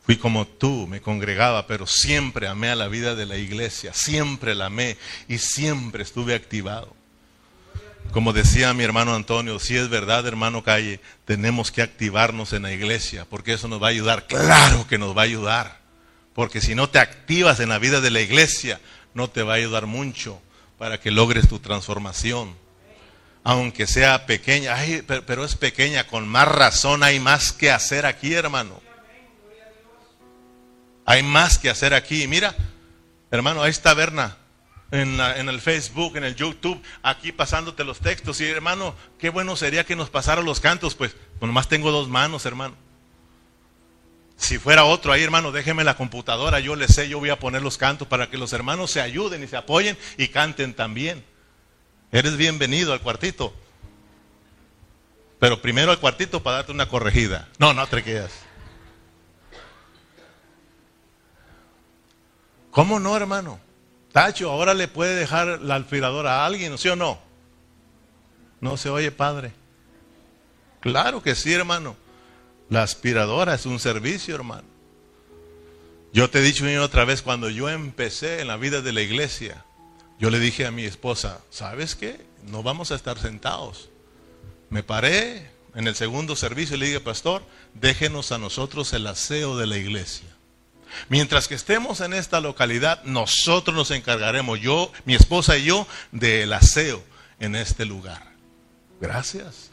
[0.08, 4.54] Fui como tú, me congregaba, pero siempre amé a la vida de la iglesia, siempre
[4.54, 4.96] la amé
[5.28, 6.96] y siempre estuve activado.
[8.10, 12.72] Como decía mi hermano Antonio, si es verdad, hermano Calle, tenemos que activarnos en la
[12.72, 14.26] iglesia, porque eso nos va a ayudar.
[14.26, 15.80] Claro que nos va a ayudar,
[16.32, 18.80] porque si no te activas en la vida de la iglesia,
[19.12, 20.40] no te va a ayudar mucho
[20.78, 22.56] para que logres tu transformación.
[23.44, 24.74] Aunque sea pequeña,
[25.26, 28.87] pero es pequeña, con más razón hay más que hacer aquí, hermano.
[31.08, 32.26] Hay más que hacer aquí.
[32.26, 32.54] Mira,
[33.30, 34.36] hermano, ahí está Berna.
[34.90, 38.42] En, el Facebook, en el YouTube, aquí pasándote los textos.
[38.42, 40.94] Y hermano, qué bueno sería que nos pasaran los cantos.
[40.94, 42.74] Pues, pues nomás tengo dos manos, hermano.
[44.36, 47.62] Si fuera otro ahí, hermano, déjeme la computadora, yo le sé, yo voy a poner
[47.62, 51.24] los cantos para que los hermanos se ayuden y se apoyen y canten también.
[52.12, 53.54] Eres bienvenido al cuartito.
[55.38, 57.48] Pero primero al cuartito para darte una corregida.
[57.58, 58.47] No, no te quedas.
[62.78, 63.58] ¿Cómo no, hermano?
[64.12, 67.18] Tacho, ahora le puede dejar la aspiradora a alguien, ¿sí o no?
[68.60, 69.50] No se oye, padre.
[70.78, 71.96] Claro que sí, hermano.
[72.70, 74.68] La aspiradora es un servicio, hermano.
[76.12, 79.64] Yo te he dicho otra vez, cuando yo empecé en la vida de la iglesia,
[80.20, 82.24] yo le dije a mi esposa, ¿sabes qué?
[82.44, 83.90] No vamos a estar sentados.
[84.70, 87.42] Me paré en el segundo servicio y le dije, pastor,
[87.74, 90.37] déjenos a nosotros el aseo de la iglesia.
[91.08, 96.52] Mientras que estemos en esta localidad, nosotros nos encargaremos, yo, mi esposa y yo, del
[96.52, 97.02] aseo
[97.40, 98.22] en este lugar.
[99.00, 99.70] Gracias.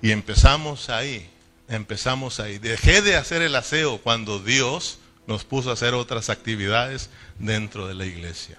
[0.00, 1.28] Y empezamos ahí,
[1.68, 2.58] empezamos ahí.
[2.58, 7.94] Dejé de hacer el aseo cuando Dios nos puso a hacer otras actividades dentro de
[7.94, 8.58] la iglesia.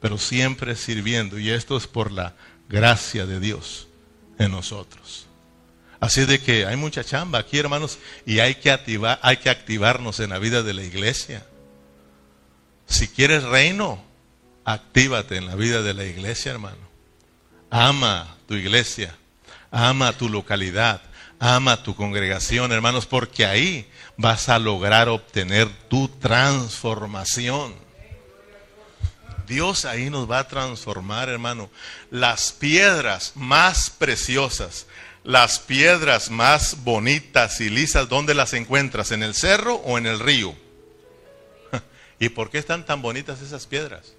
[0.00, 2.34] Pero siempre sirviendo, y esto es por la
[2.68, 3.88] gracia de Dios
[4.38, 5.26] en nosotros.
[6.00, 10.18] Así de que hay mucha chamba aquí, hermanos, y hay que activar, hay que activarnos
[10.20, 11.46] en la vida de la iglesia.
[12.86, 14.02] Si quieres reino,
[14.64, 16.88] actívate en la vida de la iglesia, hermano.
[17.70, 19.14] Ama tu iglesia,
[19.70, 21.02] ama tu localidad,
[21.38, 27.74] ama tu congregación, hermanos, porque ahí vas a lograr obtener tu transformación.
[29.46, 31.70] Dios ahí nos va a transformar, hermano.
[32.10, 34.86] Las piedras más preciosas
[35.24, 39.10] las piedras más bonitas y lisas, ¿dónde las encuentras?
[39.12, 40.54] ¿En el cerro o en el río?
[42.18, 44.14] ¿Y por qué están tan bonitas esas piedras?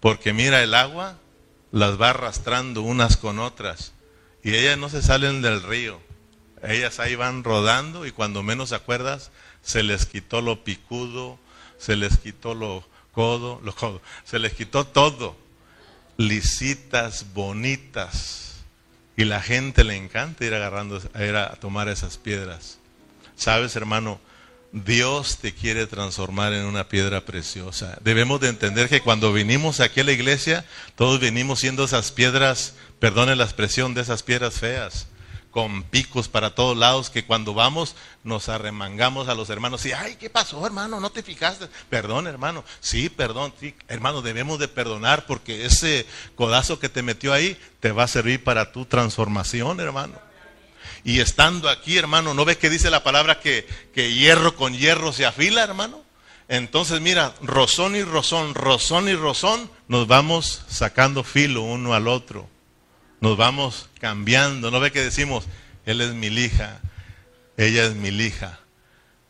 [0.00, 1.18] Porque mira el agua
[1.70, 3.92] las va arrastrando unas con otras
[4.42, 6.00] y ellas no se salen del río.
[6.62, 9.30] Ellas ahí van rodando y cuando menos acuerdas
[9.62, 11.38] se les quitó lo picudo,
[11.78, 15.36] se les quitó lo codo, codo, se les quitó todo.
[16.16, 18.51] Lisitas, bonitas.
[19.16, 22.78] Y la gente le encanta ir agarrando, ir a tomar esas piedras.
[23.36, 24.20] Sabes, hermano,
[24.72, 27.98] Dios te quiere transformar en una piedra preciosa.
[28.02, 30.64] Debemos de entender que cuando vinimos aquí a la iglesia,
[30.96, 35.08] todos venimos siendo esas piedras, perdone la expresión, de esas piedras feas,
[35.52, 37.94] con picos para todos lados, que cuando vamos
[38.24, 40.98] nos arremangamos a los hermanos y, ay, ¿qué pasó, hermano?
[40.98, 41.68] ¿No te fijaste?
[41.90, 42.64] Perdón, hermano.
[42.80, 47.92] Sí, perdón, sí, hermano, debemos de perdonar porque ese codazo que te metió ahí te
[47.92, 50.14] va a servir para tu transformación, hermano.
[51.04, 55.12] Y estando aquí, hermano, ¿no ves que dice la palabra que, que hierro con hierro
[55.12, 56.02] se afila, hermano?
[56.48, 62.48] Entonces, mira, rozón y rozón, rozón y rozón, nos vamos sacando filo uno al otro.
[63.22, 64.72] Nos vamos cambiando.
[64.72, 65.44] ¿No ve que decimos,
[65.86, 66.80] él es mi hija,
[67.56, 68.58] ella es mi hija?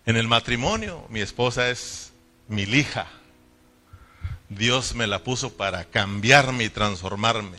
[0.07, 2.11] En el matrimonio, mi esposa es
[2.49, 3.07] mi hija.
[4.49, 7.59] Dios me la puso para cambiarme y transformarme.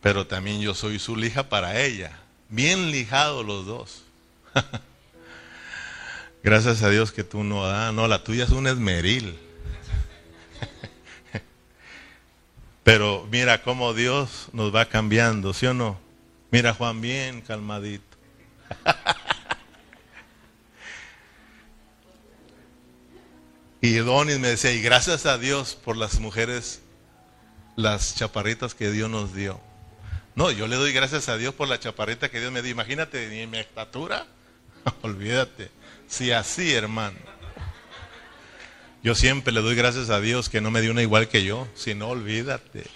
[0.00, 2.16] Pero también yo soy su hija para ella.
[2.48, 4.04] Bien lijados los dos.
[6.44, 9.36] Gracias a Dios que tú no da, no, la tuya es un esmeril.
[12.84, 15.98] Pero mira cómo Dios nos va cambiando, ¿sí o no?
[16.50, 18.18] Mira Juan bien calmadito.
[23.80, 26.82] y Donis me decía, y gracias a Dios por las mujeres,
[27.74, 29.58] las chaparritas que Dios nos dio.
[30.34, 32.72] No, yo le doy gracias a Dios por la chaparrita que Dios me dio.
[32.72, 34.26] Imagínate, ni mi estatura.
[35.02, 35.70] Olvídate.
[36.06, 37.16] Si así, hermano.
[39.04, 41.68] Yo siempre le doy gracias a Dios que no me dio una igual que yo.
[41.74, 42.86] Si no, olvídate.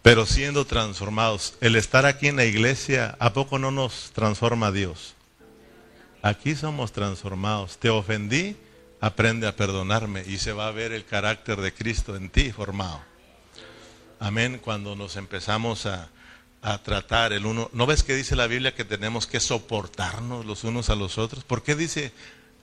[0.00, 5.14] Pero siendo transformados, el estar aquí en la iglesia, ¿a poco no nos transforma Dios?
[6.22, 7.76] Aquí somos transformados.
[7.76, 8.56] Te ofendí,
[8.98, 13.02] aprende a perdonarme y se va a ver el carácter de Cristo en ti formado.
[14.20, 14.58] Amén.
[14.64, 16.08] Cuando nos empezamos a,
[16.82, 17.68] tratar el uno.
[17.74, 21.44] ¿No ves que dice la Biblia que tenemos que soportarnos los unos a los otros?
[21.44, 22.12] ¿Por qué dice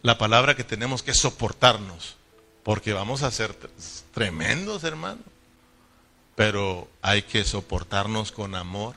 [0.03, 2.15] la palabra que tenemos que soportarnos?
[2.61, 3.55] Porque vamos a ser
[4.13, 5.21] tremendos, hermano.
[6.35, 8.95] Pero hay que soportarnos con amor.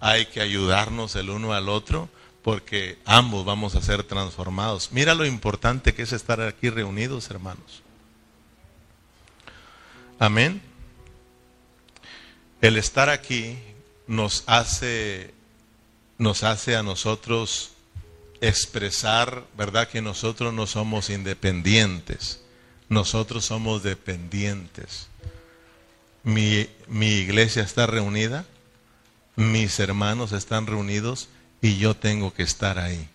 [0.00, 2.08] Hay que ayudarnos el uno al otro
[2.42, 4.90] porque ambos vamos a ser transformados.
[4.92, 7.82] Mira lo importante que es estar aquí reunidos, hermanos.
[10.18, 10.62] Amén.
[12.60, 13.58] El estar aquí
[14.06, 15.34] nos hace,
[16.16, 17.72] nos hace a nosotros
[18.40, 19.88] expresar, ¿verdad?
[19.88, 22.40] Que nosotros no somos independientes,
[22.88, 25.08] nosotros somos dependientes.
[26.22, 28.44] Mi, mi iglesia está reunida,
[29.36, 31.28] mis hermanos están reunidos
[31.60, 33.08] y yo tengo que estar ahí,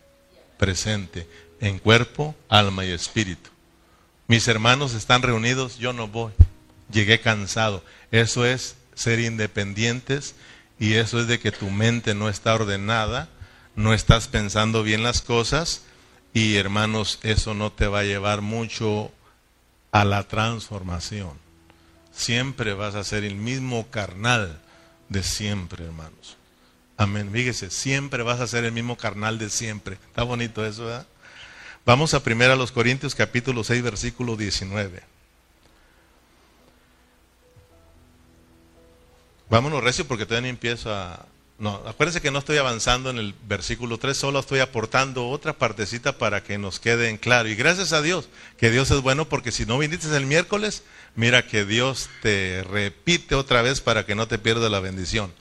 [0.57, 1.27] presente,
[1.59, 3.49] en cuerpo, alma y espíritu.
[4.27, 6.31] Mis hermanos están reunidos, yo no voy,
[6.91, 7.83] llegué cansado.
[8.11, 10.35] Eso es ser independientes
[10.79, 13.29] y eso es de que tu mente no está ordenada,
[13.75, 15.83] no estás pensando bien las cosas
[16.33, 19.11] y hermanos, eso no te va a llevar mucho
[19.91, 21.31] a la transformación.
[22.11, 24.59] Siempre vas a ser el mismo carnal
[25.09, 26.37] de siempre, hermanos.
[26.97, 27.29] Amén.
[27.31, 29.95] Fíjese, siempre vas a ser el mismo carnal de siempre.
[29.95, 31.07] Está bonito eso, ¿verdad?
[31.85, 35.03] Vamos a primero a los Corintios capítulo 6 versículo 19.
[39.49, 41.25] Vámonos recio porque todavía no empiezo a...
[41.59, 46.17] No, acuérdense que no estoy avanzando en el versículo 3, solo estoy aportando otra partecita
[46.17, 47.47] para que nos quede en claro.
[47.47, 48.27] Y gracias a Dios,
[48.57, 50.83] que Dios es bueno porque si no viniste el miércoles,
[51.15, 55.31] mira que Dios te repite otra vez para que no te pierdas la bendición.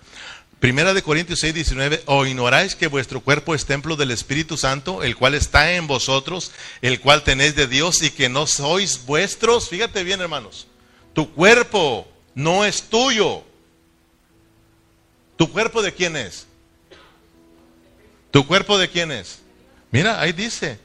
[0.63, 5.03] Primera de Corintios 6, 19, o ignoráis que vuestro cuerpo es templo del Espíritu Santo,
[5.03, 6.53] el cual está en vosotros,
[6.83, 9.69] el cual tenéis de Dios y que no sois vuestros.
[9.69, 10.69] Fíjate bien, hermanos,
[11.15, 12.07] tu cuerpo
[12.37, 13.43] no es tuyo,
[15.43, 16.47] ¿Tu cuerpo de quién es?
[18.31, 19.41] ¿Tu cuerpo de quién es?
[19.91, 20.79] Mira, ahí dice,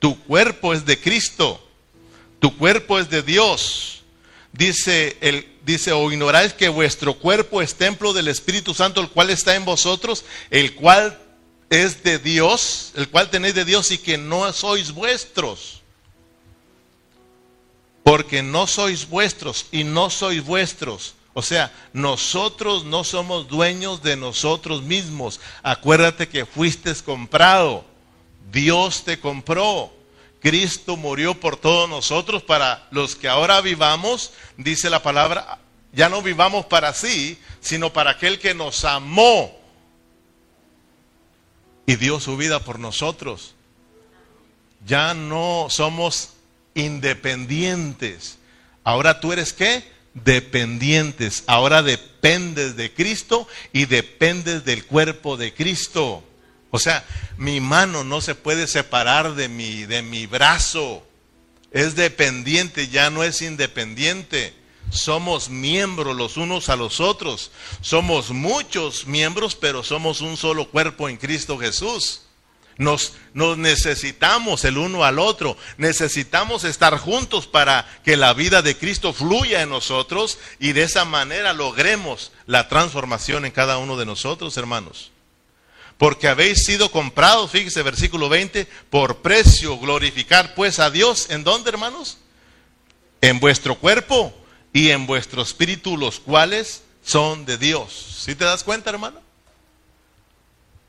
[0.00, 1.64] tu cuerpo es de Cristo,
[2.40, 4.02] tu cuerpo es de Dios.
[4.52, 9.30] Dice, el, dice, o ignoráis que vuestro cuerpo es templo del Espíritu Santo, el cual
[9.30, 11.16] está en vosotros, el cual
[11.70, 15.80] es de Dios, el cual tenéis de Dios y que no sois vuestros.
[18.02, 24.16] Porque no sois vuestros y no sois vuestros o sea, nosotros no somos dueños de
[24.16, 25.40] nosotros mismos.
[25.62, 27.84] Acuérdate que fuiste comprado.
[28.50, 29.92] Dios te compró.
[30.40, 35.60] Cristo murió por todos nosotros, para los que ahora vivamos, dice la palabra,
[35.92, 39.56] ya no vivamos para sí, sino para aquel que nos amó
[41.86, 43.54] y dio su vida por nosotros.
[44.84, 46.30] Ya no somos
[46.74, 48.38] independientes.
[48.82, 49.84] Ahora tú eres qué?
[50.14, 51.44] Dependientes.
[51.46, 56.22] Ahora dependes de Cristo y dependes del cuerpo de Cristo.
[56.70, 57.04] O sea,
[57.36, 61.06] mi mano no se puede separar de mi, de mi brazo.
[61.70, 64.54] Es dependiente, ya no es independiente.
[64.90, 67.50] Somos miembros los unos a los otros.
[67.80, 72.22] Somos muchos miembros, pero somos un solo cuerpo en Cristo Jesús.
[72.78, 75.56] Nos, necesitamos el uno al otro.
[75.76, 81.04] Necesitamos estar juntos para que la vida de Cristo fluya en nosotros y de esa
[81.04, 85.12] manera logremos la transformación en cada uno de nosotros, hermanos
[86.02, 91.70] porque habéis sido comprados, fíjese versículo 20, por precio, glorificar pues a Dios, ¿en dónde
[91.70, 92.18] hermanos?
[93.20, 94.34] En vuestro cuerpo
[94.72, 98.16] y en vuestro espíritu, los cuales son de Dios.
[98.18, 99.21] ¿Sí te das cuenta, hermano?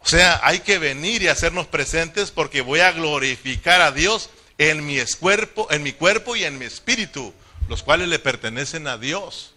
[0.03, 4.85] O sea, hay que venir y hacernos presentes porque voy a glorificar a Dios en
[4.85, 7.33] mi cuerpo, en mi cuerpo y en mi espíritu,
[7.69, 9.53] los cuales le pertenecen a Dios.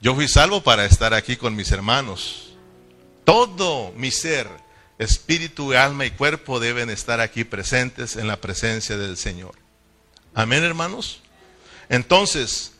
[0.00, 2.54] Yo fui salvo para estar aquí con mis hermanos.
[3.24, 4.46] Todo mi ser,
[4.98, 9.54] espíritu, alma y cuerpo deben estar aquí presentes en la presencia del Señor.
[10.34, 11.22] Amén, hermanos.
[11.88, 12.72] Entonces,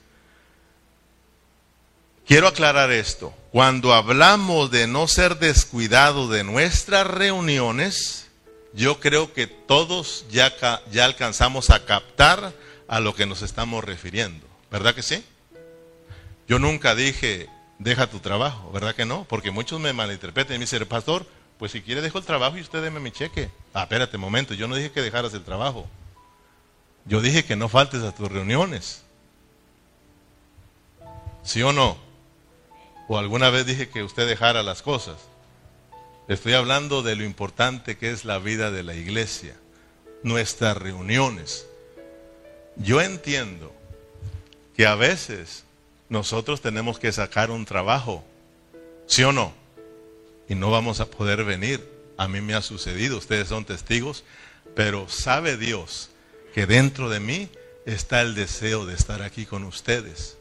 [2.27, 3.35] quiero aclarar esto.
[3.55, 8.27] Cuando hablamos de no ser descuidado de nuestras reuniones,
[8.73, 10.53] yo creo que todos ya,
[10.91, 12.53] ya alcanzamos a captar
[12.89, 14.45] a lo que nos estamos refiriendo.
[14.73, 15.25] ¿Verdad que sí?
[16.49, 17.49] Yo nunca dije,
[17.79, 19.25] deja tu trabajo, ¿verdad que no?
[19.29, 21.25] Porque muchos me malinterpretan y me dicen, pastor,
[21.57, 23.53] pues si quiere dejo el trabajo y usted deme mi cheque.
[23.73, 25.89] Ah, espérate un momento, yo no dije que dejaras el trabajo.
[27.05, 29.05] Yo dije que no faltes a tus reuniones.
[31.45, 32.03] ¿Sí o no?
[33.09, 35.17] O alguna vez dije que usted dejara las cosas.
[36.27, 39.55] Estoy hablando de lo importante que es la vida de la iglesia,
[40.23, 41.67] nuestras reuniones.
[42.77, 43.75] Yo entiendo
[44.75, 45.65] que a veces
[46.09, 48.25] nosotros tenemos que sacar un trabajo,
[49.07, 49.53] ¿sí o no?
[50.49, 51.93] Y no vamos a poder venir.
[52.17, 54.25] A mí me ha sucedido, ustedes son testigos,
[54.75, 56.11] pero sabe Dios
[56.55, 57.51] que dentro de mí
[57.85, 60.39] está el deseo de estar aquí con ustedes.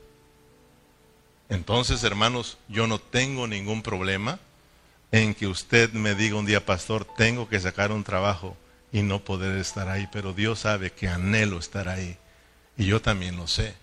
[1.54, 4.39] Entonces, hermanos, yo no tengo ningún problema
[5.12, 8.58] en que usted me diga un día, pastor, tengo que sacar un trabajo
[8.91, 12.18] y no poder estar ahí, pero Dios sabe que anhelo estar ahí.
[12.76, 13.76] Y yo también lo sé.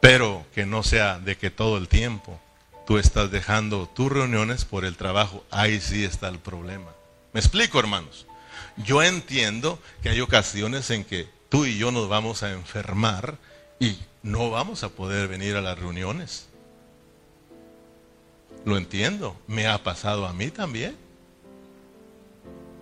[0.00, 2.40] Pero que no sea de que todo el tiempo
[2.86, 5.44] tú estás dejando tus reuniones por el trabajo.
[5.50, 6.92] Ahí sí está el problema.
[7.32, 8.24] ¿Me explico, hermanos?
[8.76, 13.36] Yo entiendo que hay ocasiones en que tú y yo nos vamos a enfermar
[13.78, 16.48] y no vamos a poder venir a las reuniones.
[18.64, 20.96] Lo entiendo, me ha pasado a mí también.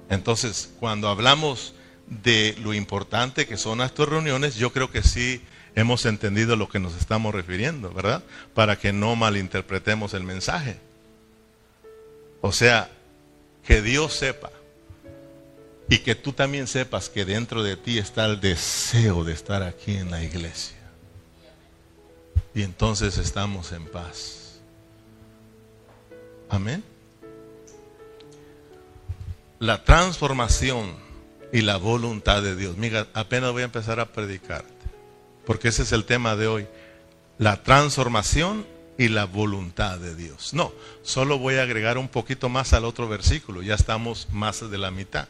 [0.08, 1.74] Entonces, cuando hablamos
[2.06, 5.42] de lo importante que son estas reuniones, yo creo que sí
[5.74, 8.22] hemos entendido lo que nos estamos refiriendo, ¿verdad?
[8.54, 10.78] Para que no malinterpretemos el mensaje.
[12.40, 12.90] O sea,
[13.66, 14.50] que Dios sepa
[15.88, 19.96] y que tú también sepas que dentro de ti está el deseo de estar aquí
[19.96, 20.83] en la iglesia.
[22.54, 24.60] Y entonces estamos en paz.
[26.48, 26.84] Amén.
[29.58, 30.94] La transformación
[31.52, 32.76] y la voluntad de Dios.
[32.76, 34.64] Mira, apenas voy a empezar a predicar
[35.44, 36.66] porque ese es el tema de hoy,
[37.38, 38.66] la transformación
[38.98, 40.54] y la voluntad de Dios.
[40.54, 44.78] No, solo voy a agregar un poquito más al otro versículo, ya estamos más de
[44.78, 45.28] la mitad.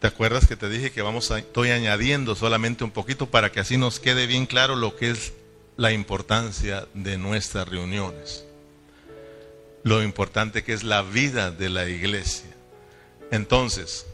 [0.00, 3.60] ¿Te acuerdas que te dije que vamos a, estoy añadiendo solamente un poquito para que
[3.60, 5.32] así nos quede bien claro lo que es
[5.76, 8.44] la importancia de nuestras reuniones?
[9.82, 12.50] Lo importante que es la vida de la iglesia.
[13.30, 14.06] Entonces,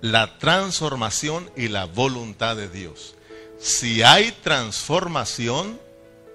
[0.00, 3.14] la transformación y la voluntad de Dios
[3.60, 5.78] si hay transformación,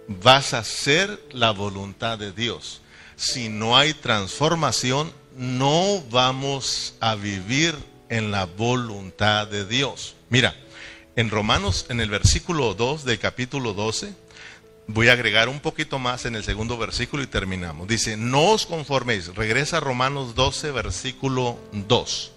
[0.08, 2.82] vas a hacer la voluntad de Dios.
[3.16, 7.76] Si no hay transformación, no vamos a vivir
[8.10, 10.14] en la voluntad de Dios.
[10.30, 10.56] Mira,
[11.16, 14.14] en Romanos, en el versículo 2 del capítulo 12,
[14.88, 17.88] voy a agregar un poquito más en el segundo versículo y terminamos.
[17.88, 19.34] Dice, no os conforméis.
[19.36, 22.32] Regresa a Romanos 12, versículo 2.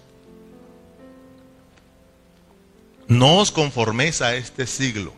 [3.07, 5.13] No os conforméis a este siglo,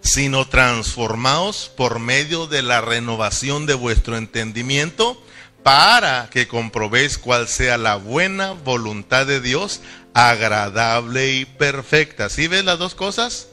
[0.00, 5.20] sino transformaos por medio de la renovación de vuestro entendimiento
[5.62, 9.80] para que comprobéis cuál sea la buena voluntad de Dios,
[10.14, 12.28] agradable y perfecta.
[12.28, 13.48] ¿Sí ves las dos cosas?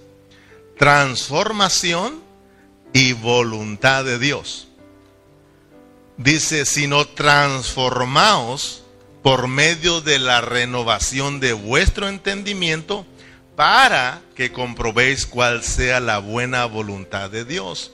[0.77, 2.22] Transformación
[2.93, 4.67] y voluntad de Dios.
[6.17, 8.83] Dice, sino transformaos
[9.23, 13.05] por medio de la renovación de vuestro entendimiento
[13.55, 17.91] para que comprobéis cuál sea la buena voluntad de Dios,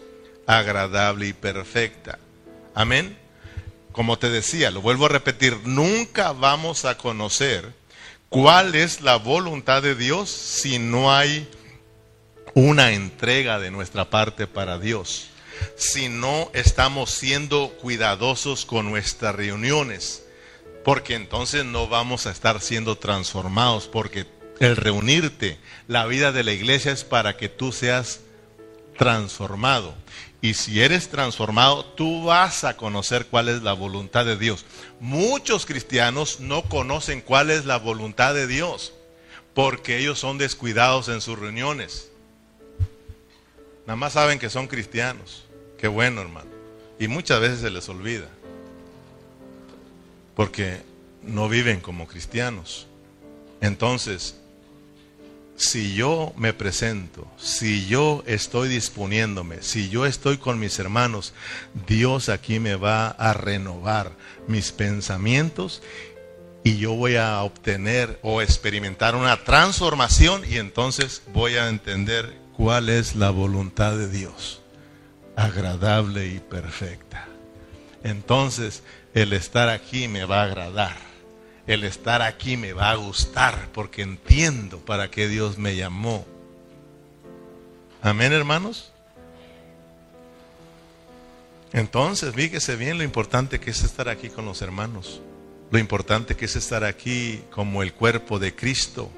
[0.48, 2.20] agradable y perfecta.
[2.74, 3.18] Amén.
[3.92, 7.74] Como te decía, lo vuelvo a repetir, nunca vamos a conocer
[8.30, 11.50] cuál es la voluntad de Dios si no hay
[12.60, 15.30] una entrega de nuestra parte para Dios
[15.78, 20.26] si no estamos siendo cuidadosos con nuestras reuniones,
[20.84, 24.26] porque entonces no vamos a estar siendo transformados, porque
[24.60, 25.58] el reunirte,
[25.88, 28.20] la vida de la iglesia es para que tú seas
[28.98, 29.94] transformado.
[30.42, 34.66] Y si eres transformado, tú vas a conocer cuál es la voluntad de Dios.
[35.00, 38.92] Muchos cristianos no conocen cuál es la voluntad de Dios,
[39.54, 42.09] porque ellos son descuidados en sus reuniones.
[43.90, 45.46] Nada más saben que son cristianos.
[45.80, 46.52] Qué bueno, hermano.
[47.00, 48.28] Y muchas veces se les olvida.
[50.36, 50.84] Porque
[51.24, 52.86] no viven como cristianos.
[53.62, 54.36] Entonces,
[55.56, 61.34] si yo me presento, si yo estoy disponiéndome, si yo estoy con mis hermanos,
[61.88, 64.12] Dios aquí me va a renovar
[64.48, 65.82] mis pensamientos
[66.64, 72.90] y yo voy a obtener o experimentar una transformación y entonces voy a entender cuál
[72.90, 74.60] es la voluntad de Dios
[75.38, 77.26] agradable y perfecta.
[78.04, 78.84] Entonces
[79.14, 80.98] el estar aquí me va a agradar.
[81.68, 86.26] El estar aquí me va a gustar porque entiendo para qué Dios me llamó.
[88.02, 88.92] Amén, hermanos.
[91.72, 95.22] Entonces, fíjese bien lo importante que es estar aquí con los hermanos.
[95.72, 99.10] Lo importante que es estar aquí como el cuerpo de Cristo.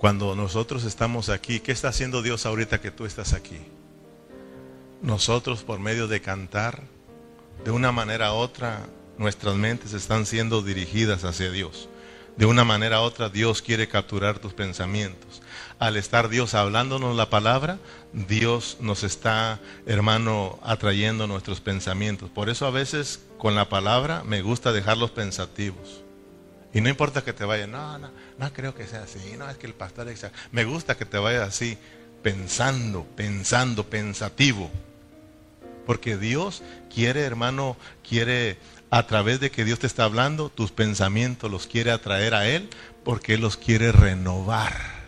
[0.00, 3.60] Cuando nosotros estamos aquí, ¿qué está haciendo Dios ahorita que tú estás aquí?
[5.02, 6.82] nosotros por medio de cantar,
[7.64, 8.80] de una manera u otra,
[9.18, 11.88] nuestras mentes están siendo dirigidas hacia Dios.
[12.36, 15.42] De una manera u otra, Dios quiere capturar tus pensamientos.
[15.78, 17.78] Al estar Dios hablándonos la palabra,
[18.12, 22.30] Dios nos está, hermano, atrayendo nuestros pensamientos.
[22.30, 26.02] Por eso a veces con la palabra me gusta dejarlos pensativos.
[26.72, 29.58] Y no importa que te vaya, no, no, no creo que sea así, no es
[29.58, 30.08] que el pastor
[30.50, 31.76] Me gusta que te vaya así,
[32.22, 34.70] pensando, pensando, pensativo.
[35.84, 36.62] Porque Dios
[36.92, 38.56] quiere, hermano, quiere
[38.90, 42.70] a través de que Dios te está hablando, tus pensamientos los quiere atraer a Él,
[43.04, 44.99] porque Él los quiere renovar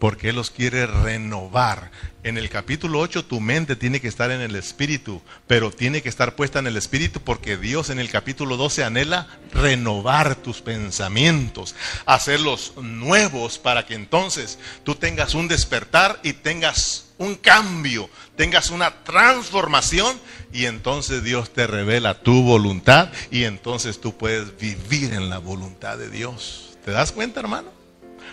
[0.00, 1.92] porque Él los quiere renovar.
[2.22, 6.08] En el capítulo 8 tu mente tiene que estar en el Espíritu, pero tiene que
[6.08, 11.74] estar puesta en el Espíritu porque Dios en el capítulo 12 anhela renovar tus pensamientos,
[12.06, 19.04] hacerlos nuevos para que entonces tú tengas un despertar y tengas un cambio, tengas una
[19.04, 20.18] transformación
[20.50, 25.98] y entonces Dios te revela tu voluntad y entonces tú puedes vivir en la voluntad
[25.98, 26.78] de Dios.
[26.86, 27.70] ¿Te das cuenta, hermano?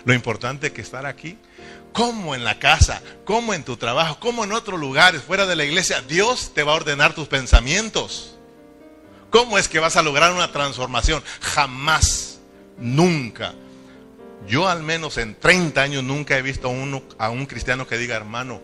[0.06, 1.38] Lo importante es que estar aquí
[1.94, 5.66] como en la casa, como en tu trabajo, como en otros lugares fuera de la
[5.66, 8.36] iglesia, Dios te va a ordenar tus pensamientos.
[9.30, 11.24] ¿Cómo es que vas a lograr una transformación?
[11.42, 12.40] Jamás,
[12.78, 13.54] nunca.
[14.48, 17.98] Yo al menos en 30 años nunca he visto a, uno, a un cristiano que
[17.98, 18.62] diga, hermano,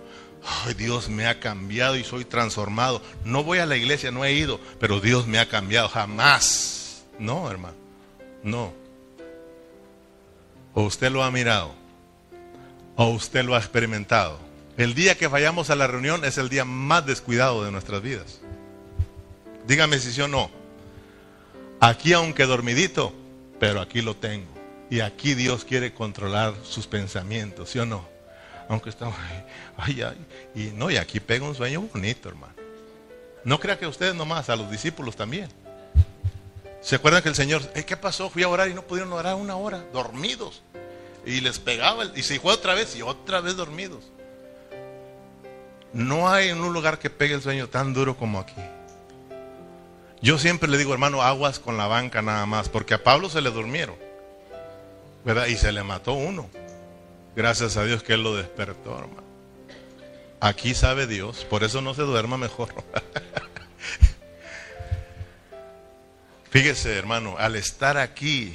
[0.78, 3.02] Dios me ha cambiado y soy transformado.
[3.26, 5.90] No voy a la iglesia, no he ido, pero Dios me ha cambiado.
[5.90, 7.04] Jamás.
[7.20, 7.76] No, hermano.
[8.44, 8.74] No.
[10.74, 11.83] ¿O usted lo ha mirado?
[12.96, 14.38] ¿O usted lo ha experimentado?
[14.78, 18.40] El día que vayamos a la reunión es el día más descuidado de nuestras vidas.
[19.68, 20.52] Dígame si sí o no.
[21.80, 23.12] Aquí aunque dormidito,
[23.60, 24.52] pero aquí lo tengo.
[24.92, 28.08] Y aquí Dios quiere controlar sus pensamientos, ¿sí o no?
[28.70, 29.16] Aunque estamos,
[29.78, 32.54] ay, ay, y no, y aquí pega un sueño bonito, hermano.
[33.44, 35.50] No crea que ustedes nomás, a los discípulos también.
[36.82, 38.30] ¿Se acuerdan que el Señor, ¿qué pasó?
[38.30, 40.62] Fui a orar y no pudieron orar una hora, dormidos
[41.26, 44.04] y les pegaba y se fue otra vez y otra vez dormidos.
[45.94, 48.62] No hay en un lugar que pegue el sueño tan duro como aquí.
[50.22, 53.42] Yo siempre le digo, hermano, aguas con la banca nada más, porque a Pablo se
[53.42, 53.96] le durmieron,
[55.26, 55.48] ¿verdad?
[55.48, 56.50] Y se le mató uno.
[57.36, 59.24] Gracias a Dios que él lo despertó, hermano.
[60.40, 62.70] Aquí sabe Dios, por eso no se duerma mejor.
[66.50, 68.54] Fíjese, hermano, al estar aquí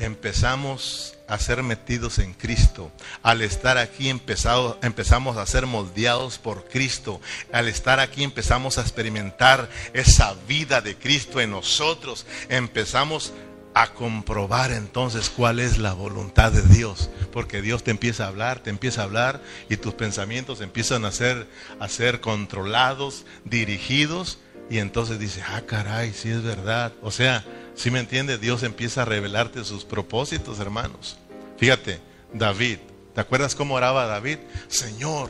[0.00, 2.90] empezamos a ser metidos en Cristo.
[3.22, 7.20] Al estar aquí empezado, empezamos a ser moldeados por Cristo.
[7.52, 12.26] Al estar aquí empezamos a experimentar esa vida de Cristo en nosotros.
[12.48, 13.32] Empezamos
[13.74, 18.60] a comprobar entonces cuál es la voluntad de Dios, porque Dios te empieza a hablar,
[18.60, 21.46] te empieza a hablar y tus pensamientos empiezan a ser,
[21.78, 24.38] a ser controlados, dirigidos
[24.70, 26.92] y entonces dice, ah caray, sí es verdad.
[27.02, 27.44] O sea,
[27.74, 31.18] si me entiende, Dios empieza a revelarte sus propósitos, hermanos.
[31.58, 32.00] Fíjate,
[32.32, 32.78] David,
[33.12, 34.38] ¿te acuerdas cómo oraba David?
[34.68, 35.28] Señor,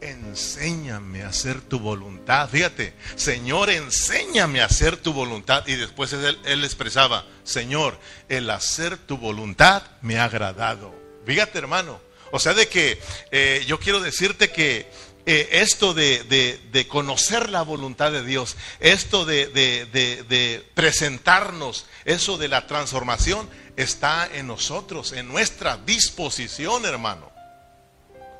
[0.00, 2.48] enséñame a hacer tu voluntad.
[2.48, 5.64] Fíjate, Señor, enséñame a hacer tu voluntad.
[5.68, 7.96] Y después él, expresaba, Señor,
[8.28, 10.92] el hacer tu voluntad me ha agradado.
[11.24, 12.00] Fíjate, hermano.
[12.32, 13.00] O sea, de que
[13.30, 14.90] eh, yo quiero decirte que
[15.26, 23.48] eh, esto de, conocer la voluntad de Dios, esto de presentarnos, eso de la transformación,
[23.76, 27.34] está en nosotros, en nuestra disposición, hermano.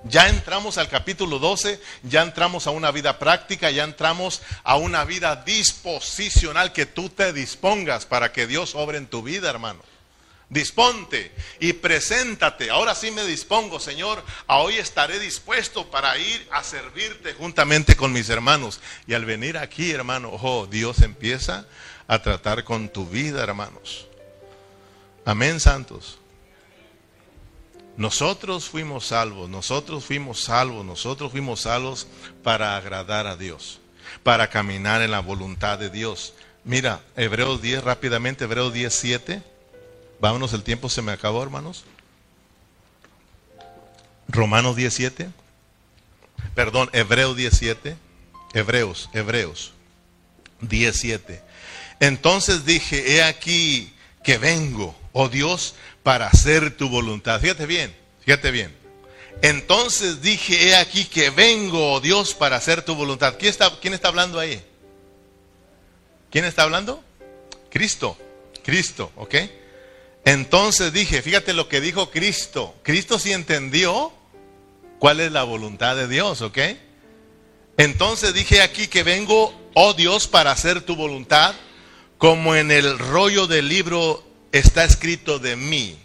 [0.07, 5.05] Ya entramos al capítulo 12, ya entramos a una vida práctica, ya entramos a una
[5.07, 9.81] vida disposicional que tú te dispongas para que Dios obre en tu vida, hermano.
[10.49, 12.71] Disponte y preséntate.
[12.71, 14.23] Ahora sí me dispongo, Señor.
[14.47, 18.81] Hoy estaré dispuesto para ir a servirte juntamente con mis hermanos.
[19.07, 21.67] Y al venir aquí, hermano, oh, Dios empieza
[22.07, 24.07] a tratar con tu vida, hermanos.
[25.25, 26.19] Amén, santos.
[27.97, 32.09] Nosotros fuimos salvos, nosotros fuimos salvos, nosotros fuimos salvos
[32.43, 33.81] para agradar a Dios,
[34.23, 36.35] para caminar en la voluntad de Dios.
[36.65, 39.54] Mira, Hebreos 10, rápidamente, Hebreos 10, 7.
[40.21, 41.85] Vámonos, el tiempo se me acabó, hermanos.
[44.29, 45.29] Romanos 17.
[46.55, 47.97] Perdón, Hebreos 17.
[48.53, 49.73] Hebreos, Hebreos
[50.61, 51.43] 17.
[52.01, 53.93] Entonces dije, he aquí
[54.23, 57.41] que vengo, oh Dios, para hacer tu voluntad.
[57.41, 57.95] Fíjate bien,
[58.25, 58.75] fíjate bien.
[59.43, 63.35] Entonces dije, he aquí que vengo, oh Dios, para hacer tu voluntad.
[63.39, 64.63] ¿Quién está, ¿Quién está hablando ahí?
[66.31, 67.03] ¿Quién está hablando?
[67.71, 68.17] Cristo,
[68.63, 69.35] Cristo, ¿ok?
[70.25, 72.75] Entonces dije, fíjate lo que dijo Cristo.
[72.83, 74.13] Cristo sí entendió
[74.99, 76.59] cuál es la voluntad de Dios, ¿ok?
[77.77, 81.55] Entonces dije aquí que vengo, oh Dios, para hacer tu voluntad,
[82.19, 85.99] como en el rollo del libro está escrito de mí,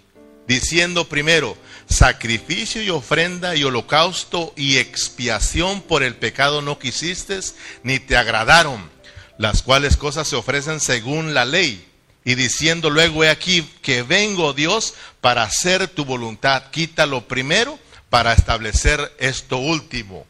[0.48, 1.56] diciendo primero,
[1.88, 7.40] sacrificio y ofrenda y holocausto y expiación por el pecado no quisiste,
[7.84, 8.90] ni te agradaron,
[9.38, 11.89] las cuales cosas se ofrecen según la ley.
[12.30, 16.70] Y diciendo luego, he aquí que vengo Dios para hacer tu voluntad.
[16.70, 17.80] Quítalo primero
[18.12, 20.28] para establecer esto último.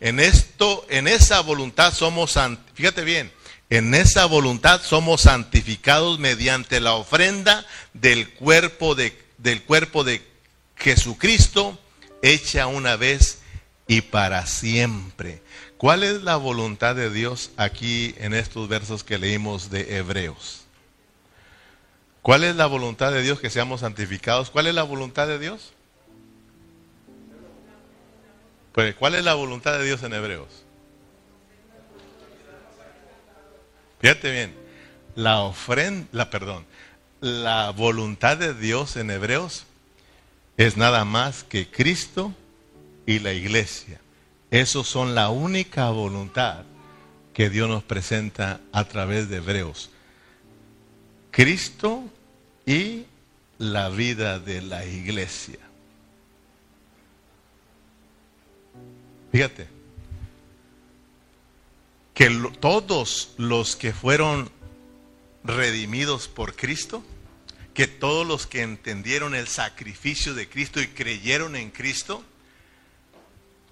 [0.00, 2.38] En esto, en esa voluntad somos,
[2.72, 3.30] fíjate bien,
[3.68, 10.26] en esa voluntad somos santificados mediante la ofrenda del cuerpo de, del cuerpo de
[10.78, 11.78] Jesucristo,
[12.22, 13.40] hecha una vez
[13.86, 15.42] y para siempre.
[15.76, 20.63] ¿Cuál es la voluntad de Dios aquí en estos versos que leímos de Hebreos?
[22.24, 24.48] ¿Cuál es la voluntad de Dios que seamos santificados?
[24.48, 25.74] ¿Cuál es la voluntad de Dios?
[28.72, 30.48] Pues, ¿cuál es la voluntad de Dios en Hebreos?
[34.00, 34.54] Fíjate bien,
[35.14, 36.64] la ofrenda, la perdón,
[37.20, 39.66] la voluntad de Dios en Hebreos
[40.56, 42.32] es nada más que Cristo
[43.04, 44.00] y la iglesia.
[44.50, 46.62] Esos son la única voluntad
[47.34, 49.90] que Dios nos presenta a través de Hebreos.
[51.30, 52.04] Cristo
[52.66, 53.04] y
[53.58, 55.58] la vida de la iglesia.
[59.32, 59.66] Fíjate,
[62.14, 64.50] que todos los que fueron
[65.42, 67.04] redimidos por Cristo,
[67.74, 72.24] que todos los que entendieron el sacrificio de Cristo y creyeron en Cristo,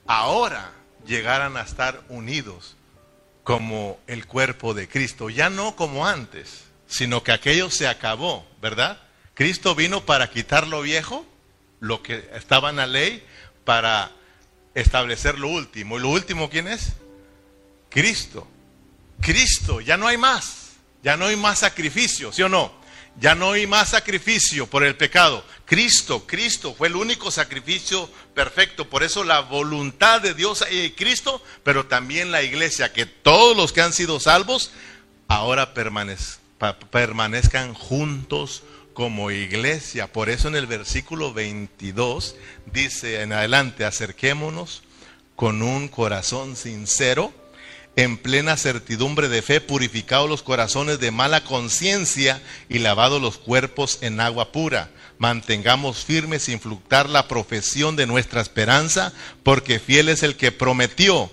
[0.06, 0.72] ahora
[1.06, 2.76] llegaran a estar unidos
[3.44, 8.98] como el cuerpo de Cristo, ya no como antes, sino que aquello se acabó, ¿verdad?
[9.34, 11.26] Cristo vino para quitar lo viejo,
[11.80, 13.26] lo que estaba en la ley,
[13.64, 14.12] para
[14.74, 15.98] establecer lo último.
[15.98, 16.92] ¿Y lo último quién es?
[17.90, 18.46] Cristo.
[19.20, 20.74] Cristo, ya no hay más.
[21.02, 22.72] Ya no hay más sacrificio, ¿sí o no?
[23.18, 25.44] Ya no hay más sacrificio por el pecado.
[25.66, 28.88] Cristo, Cristo fue el único sacrificio perfecto.
[28.88, 33.72] Por eso la voluntad de Dios y Cristo, pero también la iglesia, que todos los
[33.72, 34.70] que han sido salvos
[35.26, 35.74] ahora
[36.90, 38.62] permanezcan juntos
[38.94, 40.12] como iglesia.
[40.12, 42.36] Por eso en el versículo 22
[42.72, 44.82] dice en adelante, acerquémonos
[45.36, 47.32] con un corazón sincero
[47.96, 53.98] en plena certidumbre de fe, purificados los corazones de mala conciencia y lavados los cuerpos
[54.00, 54.90] en agua pura.
[55.18, 61.30] Mantengamos firmes sin fluctuar la profesión de nuestra esperanza, porque fiel es el que prometió,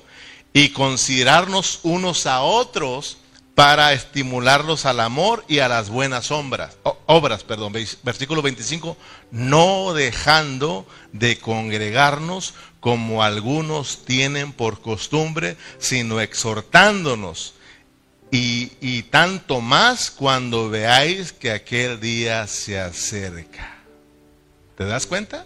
[0.51, 3.19] y considerarnos unos a otros
[3.59, 6.77] para estimularlos al amor y a las buenas obras.
[7.07, 8.95] obras perdón, versículo 25,
[9.31, 17.55] no dejando de congregarnos como algunos tienen por costumbre, sino exhortándonos.
[18.31, 23.75] Y, y tanto más cuando veáis que aquel día se acerca.
[24.77, 25.45] ¿Te das cuenta?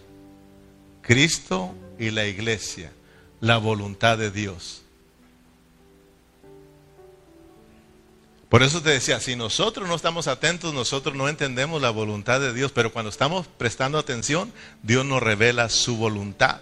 [1.01, 2.91] Cristo y la iglesia,
[3.39, 4.82] la voluntad de Dios.
[8.53, 12.53] Por eso te decía, si nosotros no estamos atentos, nosotros no entendemos la voluntad de
[12.53, 16.61] Dios, pero cuando estamos prestando atención, Dios nos revela su voluntad.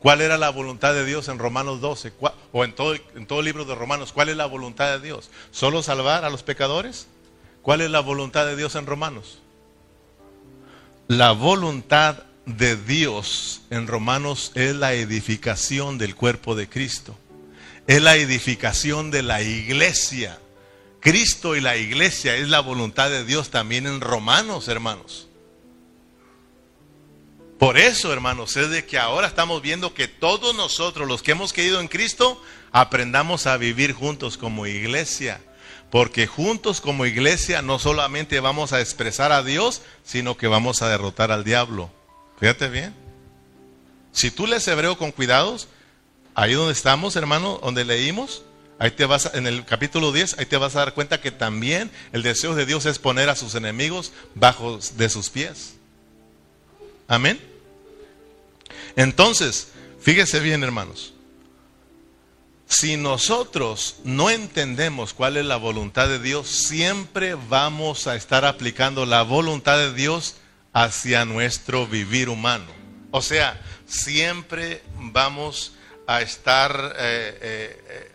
[0.00, 2.12] ¿Cuál era la voluntad de Dios en Romanos 12?
[2.50, 5.30] O en todo, en todo el libro de Romanos, ¿cuál es la voluntad de Dios?
[5.52, 7.06] ¿Solo salvar a los pecadores?
[7.62, 9.38] ¿Cuál es la voluntad de Dios en Romanos?
[11.06, 17.16] La voluntad de Dios en Romanos es la edificación del cuerpo de Cristo.
[17.86, 20.40] Es la edificación de la iglesia.
[21.02, 25.26] Cristo y la iglesia es la voluntad de Dios también en Romanos, hermanos.
[27.58, 31.52] Por eso, hermanos, es de que ahora estamos viendo que todos nosotros, los que hemos
[31.52, 32.40] creído en Cristo,
[32.70, 35.40] aprendamos a vivir juntos como iglesia.
[35.90, 40.88] Porque juntos como iglesia no solamente vamos a expresar a Dios, sino que vamos a
[40.88, 41.90] derrotar al diablo.
[42.38, 42.94] Fíjate bien.
[44.12, 45.66] Si tú lees Hebreo con cuidados,
[46.36, 48.44] ahí donde estamos, hermano, donde leímos,
[48.82, 51.88] Ahí te vas, en el capítulo 10, ahí te vas a dar cuenta que también
[52.12, 55.74] el deseo de Dios es poner a sus enemigos bajo de sus pies.
[57.06, 57.40] Amén.
[58.96, 59.68] Entonces,
[60.00, 61.14] fíjese bien, hermanos.
[62.66, 69.06] Si nosotros no entendemos cuál es la voluntad de Dios, siempre vamos a estar aplicando
[69.06, 70.34] la voluntad de Dios
[70.72, 72.66] hacia nuestro vivir humano.
[73.12, 75.74] O sea, siempre vamos
[76.08, 78.11] a estar eh, eh, eh,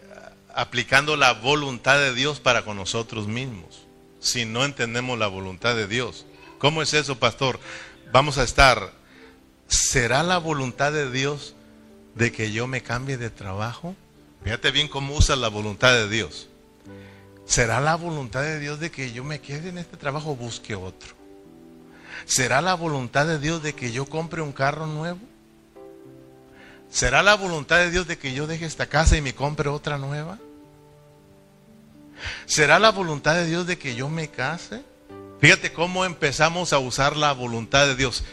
[0.57, 3.85] aplicando la voluntad de Dios para con nosotros mismos,
[4.19, 6.25] si no entendemos la voluntad de Dios.
[6.57, 7.59] ¿Cómo es eso, pastor?
[8.11, 8.91] Vamos a estar,
[9.67, 11.53] ¿será la voluntad de Dios
[12.15, 13.95] de que yo me cambie de trabajo?
[14.43, 16.47] Fíjate bien cómo usa la voluntad de Dios.
[17.45, 20.73] ¿Será la voluntad de Dios de que yo me quede en este trabajo o busque
[20.73, 21.13] otro?
[22.25, 25.19] ¿Será la voluntad de Dios de que yo compre un carro nuevo?
[26.89, 29.99] ¿Será la voluntad de Dios de que yo deje esta casa y me compre otra
[29.99, 30.39] nueva?
[32.45, 34.83] ¿Será la voluntad de Dios de que yo me case?
[35.39, 38.23] Fíjate cómo empezamos a usar la voluntad de Dios.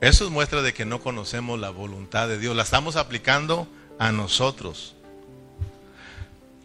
[0.00, 2.56] Eso es muestra de que no conocemos la voluntad de Dios.
[2.56, 3.68] La estamos aplicando
[3.98, 4.94] a nosotros.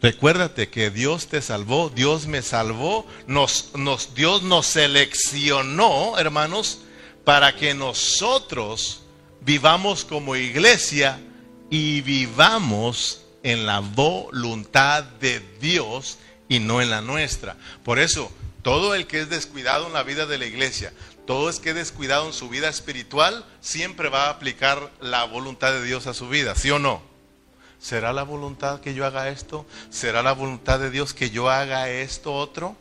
[0.02, 3.72] Recuérdate que Dios te salvó, Dios me salvó, nos,
[4.14, 6.82] Dios nos seleccionó, hermanos,
[7.24, 9.02] para que nosotros
[9.42, 11.20] vivamos como iglesia
[11.70, 17.56] y vivamos en la voluntad de Dios y no en la nuestra.
[17.84, 18.32] Por eso,
[18.62, 20.94] todo el que es descuidado en la vida de la iglesia,
[21.26, 25.72] todo el que es descuidado en su vida espiritual, siempre va a aplicar la voluntad
[25.72, 27.02] de Dios a su vida, ¿sí o no?
[27.80, 29.66] ¿Será la voluntad que yo haga esto?
[29.90, 32.76] ¿Será la voluntad de Dios que yo haga esto otro?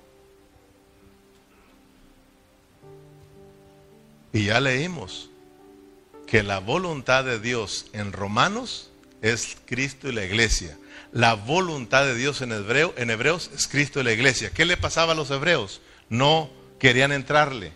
[4.32, 5.30] Y ya leímos
[6.26, 8.90] que la voluntad de Dios en Romanos
[9.22, 10.76] es Cristo y la iglesia
[11.14, 14.50] la voluntad de Dios en hebreo, en hebreos es Cristo y la iglesia.
[14.50, 15.80] ¿Qué le pasaba a los hebreos?
[16.08, 16.50] No
[16.80, 17.72] querían entrarle.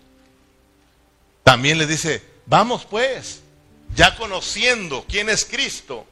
[1.44, 3.40] También le dice, vamos pues,
[3.94, 6.04] ya conociendo quién es Cristo,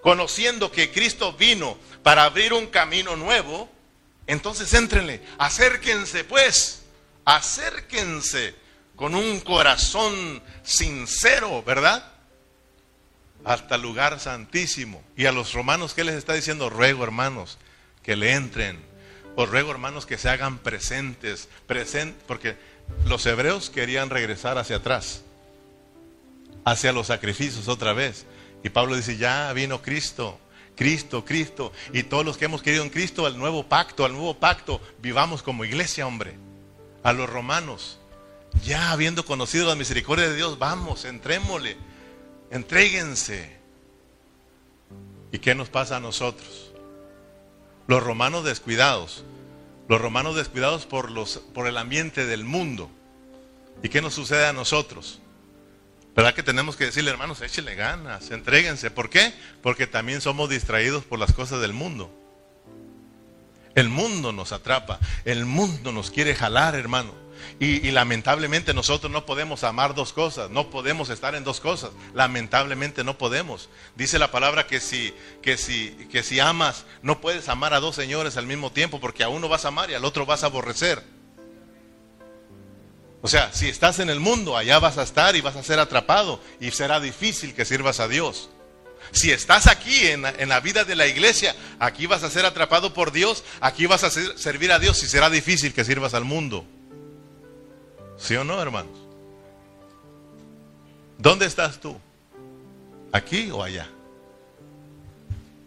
[0.00, 3.68] conociendo que Cristo vino para abrir un camino nuevo,
[4.26, 6.80] entonces éntrenle, acérquense pues,
[7.26, 8.54] acérquense
[8.96, 12.02] con un corazón sincero, ¿verdad?
[13.44, 15.02] Hasta el lugar santísimo.
[15.16, 16.70] Y a los romanos, ¿qué les está diciendo?
[16.70, 17.58] Ruego, hermanos,
[18.02, 18.78] que le entren.
[19.36, 21.48] Os ruego, hermanos, que se hagan presentes.
[22.26, 22.56] porque
[23.06, 25.22] los hebreos querían regresar hacia atrás,
[26.64, 28.26] hacia los sacrificios otra vez.
[28.62, 30.38] Y Pablo dice, ya vino Cristo,
[30.76, 31.72] Cristo, Cristo.
[31.92, 35.42] Y todos los que hemos querido en Cristo, al nuevo pacto, al nuevo pacto, vivamos
[35.42, 36.34] como iglesia, hombre.
[37.02, 37.98] A los romanos,
[38.62, 41.78] ya habiendo conocido la misericordia de Dios, vamos, entrémosle
[42.50, 43.58] Entréguense.
[45.32, 46.72] ¿Y qué nos pasa a nosotros?
[47.86, 49.24] Los romanos descuidados.
[49.88, 52.90] Los romanos descuidados por, los, por el ambiente del mundo.
[53.82, 55.20] ¿Y qué nos sucede a nosotros?
[56.14, 58.90] ¿Verdad que tenemos que decirle, hermanos, échenle ganas, entréguense?
[58.90, 59.32] ¿Por qué?
[59.62, 62.12] Porque también somos distraídos por las cosas del mundo.
[63.74, 67.14] El mundo nos atrapa, el mundo nos quiere jalar, hermano.
[67.58, 71.90] Y, lamentablemente nosotros no podemos amar dos cosas, no podemos estar en dos cosas.
[72.14, 73.68] Lamentablemente no podemos.
[73.96, 77.96] Dice la palabra que si, que si, que si amas, no puedes amar a dos
[77.96, 80.46] señores al mismo tiempo, porque a uno vas a amar y al otro vas a
[80.46, 81.02] aborrecer.
[83.22, 85.78] O sea, si estás en el mundo, allá vas a estar y vas a ser
[85.78, 88.48] atrapado y será difícil que sirvas a Dios.
[89.12, 93.12] Si estás aquí en, la vida de la iglesia, aquí vas a ser atrapado por
[93.12, 96.64] Dios, aquí vas a servir a Dios y será difícil que sirvas al mundo.
[98.20, 98.96] ¿Sí o no, hermanos?
[101.18, 101.96] ¿Dónde estás tú?
[103.12, 103.88] ¿Aquí o allá?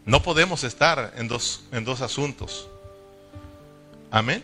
[0.05, 2.67] No podemos estar en dos, en dos asuntos.
[4.11, 4.43] Amén.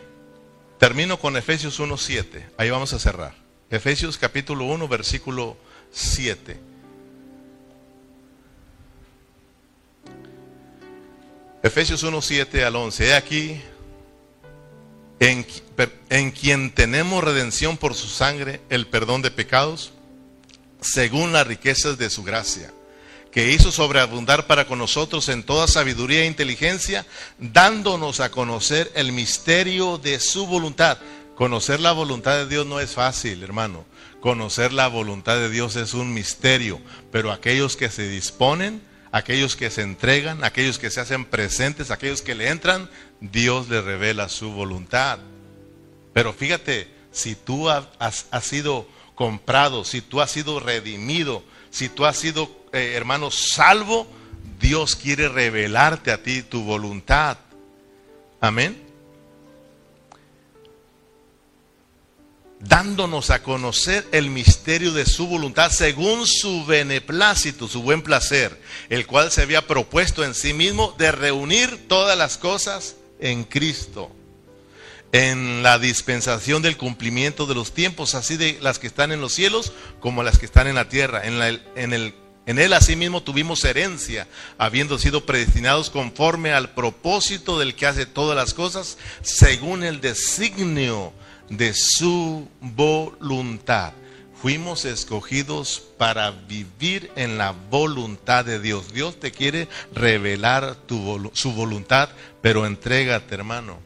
[0.78, 2.46] Termino con Efesios 1.7.
[2.58, 3.36] Ahí vamos a cerrar.
[3.70, 5.58] Efesios capítulo 1, versículo
[5.92, 6.60] 7.
[11.62, 13.08] Efesios 1.7 al 11.
[13.08, 13.62] He aquí
[15.20, 19.92] en, quien tenemos redención por su sangre, el perdón de pecados,
[20.82, 22.74] según las riquezas de su gracia,
[23.32, 27.06] que hizo sobreabundar para con nosotros en toda sabiduría e inteligencia,
[27.38, 30.98] dándonos a conocer el misterio de su voluntad.
[31.36, 33.86] Conocer la voluntad de Dios no es fácil, hermano.
[34.20, 38.82] Conocer la voluntad de Dios es un misterio, pero aquellos que se disponen,
[39.12, 42.90] aquellos que se entregan, aquellos que se hacen presentes, aquellos que le entran,
[43.22, 45.20] Dios le revela su voluntad.
[46.14, 47.88] Pero fíjate, si tú has,
[48.42, 54.08] sido comprado, si tú has sido redimido, si tú has sido, eh, hermano, salvo,
[54.60, 57.38] Dios quiere revelarte a ti tu voluntad.
[58.42, 58.89] Amén.
[62.60, 69.08] Dándonos a conocer el misterio de su voluntad según su beneplácito, su buen placer, el
[69.08, 74.12] cual se había propuesto en sí mismo de reunir todas las cosas en Cristo,
[75.12, 79.34] en la dispensación del cumplimiento de los tiempos, así de las que están en los
[79.34, 81.26] cielos como las que están en la tierra.
[81.26, 81.42] En,
[81.76, 82.14] en, el,
[82.46, 88.36] en Él asimismo tuvimos herencia, habiendo sido predestinados conforme al propósito del que hace todas
[88.36, 91.14] las cosas, según el designio
[91.50, 93.94] de su voluntad.
[94.42, 98.94] Fuimos escogidos para vivir en la voluntad de Dios.
[98.94, 100.78] Dios te quiere revelar
[101.34, 102.10] su voluntad,
[102.42, 103.80] pero entrégate, hermano.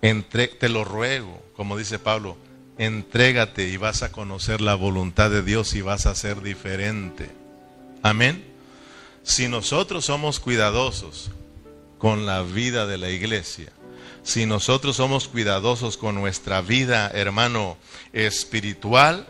[0.00, 2.36] te lo ruego, como dice Pablo,
[2.76, 7.30] entrégate y vas a conocer la voluntad de Dios y vas a ser diferente.
[8.02, 8.44] Amén.
[9.22, 11.30] Si nosotros somos cuidadosos
[11.98, 13.72] con la vida de la iglesia,
[14.22, 17.76] si nosotros somos cuidadosos con nuestra vida, hermano,
[18.12, 19.26] espiritual,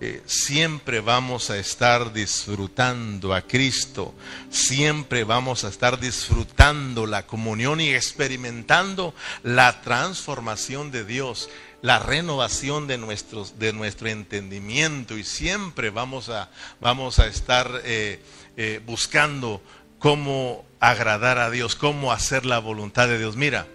[0.00, 4.14] eh, siempre vamos a estar disfrutando a Cristo,
[4.48, 9.12] siempre vamos a estar disfrutando la comunión y experimentando
[9.42, 11.50] la transformación de Dios,
[11.82, 16.48] la renovación de, nuestros, de nuestro entendimiento y siempre vamos a,
[16.80, 18.22] vamos a estar eh,
[18.56, 19.60] eh, buscando
[19.98, 23.34] cómo agradar a Dios, cómo hacer la voluntad de Dios.
[23.34, 23.66] Mira,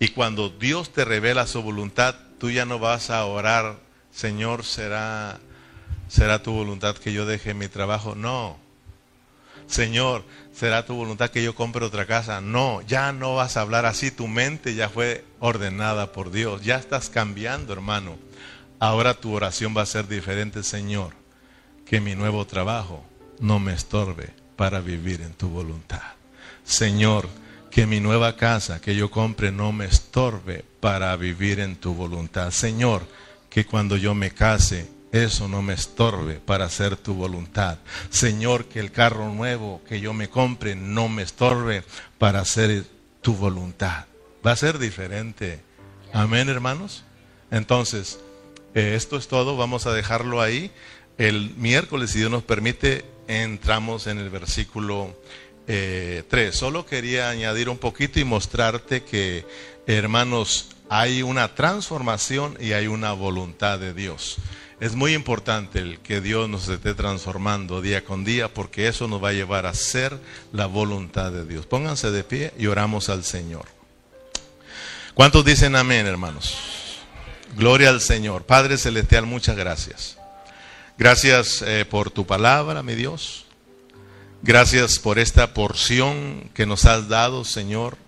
[0.00, 3.76] y cuando Dios te revela su voluntad, tú ya no vas a orar,
[4.10, 5.38] Señor, será,
[6.08, 8.14] será tu voluntad que yo deje mi trabajo.
[8.14, 8.58] No.
[9.66, 10.24] Señor,
[10.54, 12.40] será tu voluntad que yo compre otra casa.
[12.40, 14.10] No, ya no vas a hablar así.
[14.10, 16.62] Tu mente ya fue ordenada por Dios.
[16.62, 18.16] Ya estás cambiando, hermano.
[18.78, 21.12] Ahora tu oración va a ser diferente, Señor.
[21.84, 23.04] Que mi nuevo trabajo
[23.38, 26.00] no me estorbe para vivir en tu voluntad.
[26.64, 27.28] Señor,
[27.70, 32.50] que mi nueva casa que yo compre no me estorbe para vivir en tu voluntad.
[32.50, 33.06] Señor,
[33.48, 37.78] que cuando yo me case, eso no me estorbe para hacer tu voluntad.
[38.10, 41.84] Señor, que el carro nuevo que yo me compre no me estorbe
[42.18, 42.84] para hacer
[43.20, 44.06] tu voluntad.
[44.46, 45.60] Va a ser diferente.
[46.12, 47.04] Amén, hermanos.
[47.50, 48.20] Entonces,
[48.74, 49.56] eh, esto es todo.
[49.56, 50.70] Vamos a dejarlo ahí.
[51.18, 55.14] El miércoles, si Dios nos permite, entramos en el versículo
[55.66, 56.56] eh, tres.
[56.56, 59.46] Solo quería añadir un poquito y mostrarte que,
[59.86, 64.38] hermanos, hay una transformación y hay una voluntad de Dios.
[64.80, 69.22] Es muy importante el que Dios nos esté transformando día con día porque eso nos
[69.22, 70.18] va a llevar a ser
[70.52, 71.66] la voluntad de Dios.
[71.66, 73.66] Pónganse de pie y oramos al Señor.
[75.12, 76.56] ¿Cuántos dicen amén, hermanos?
[77.56, 78.44] Gloria al Señor.
[78.44, 80.16] Padre Celestial, muchas gracias.
[80.96, 83.44] Gracias eh, por tu palabra, mi Dios.
[84.42, 87.98] Gracias por esta porción que nos has dado, Señor.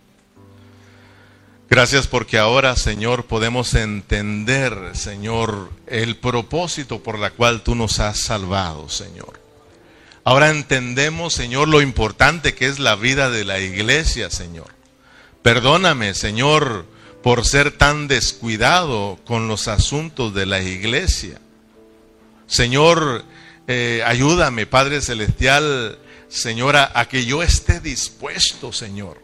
[1.68, 8.18] Gracias porque ahora, Señor, podemos entender, Señor, el propósito por la cual tú nos has
[8.18, 9.40] salvado, Señor.
[10.24, 14.68] Ahora entendemos, Señor, lo importante que es la vida de la iglesia, Señor.
[15.42, 16.86] Perdóname, Señor,
[17.22, 21.40] por ser tan descuidado con los asuntos de la iglesia.
[22.46, 23.24] Señor,
[23.66, 25.98] eh, ayúdame, Padre Celestial,
[26.32, 29.20] Señora, a que yo esté dispuesto, Señor,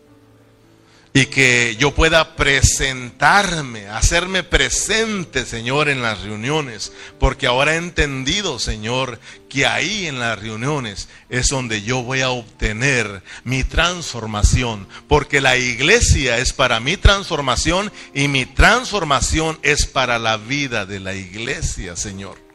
[1.14, 8.58] y que yo pueda presentarme, hacerme presente, Señor, en las reuniones, porque ahora he entendido,
[8.58, 15.40] Señor, que ahí en las reuniones es donde yo voy a obtener mi transformación, porque
[15.40, 21.14] la iglesia es para mi transformación y mi transformación es para la vida de la
[21.14, 22.47] iglesia, Señor.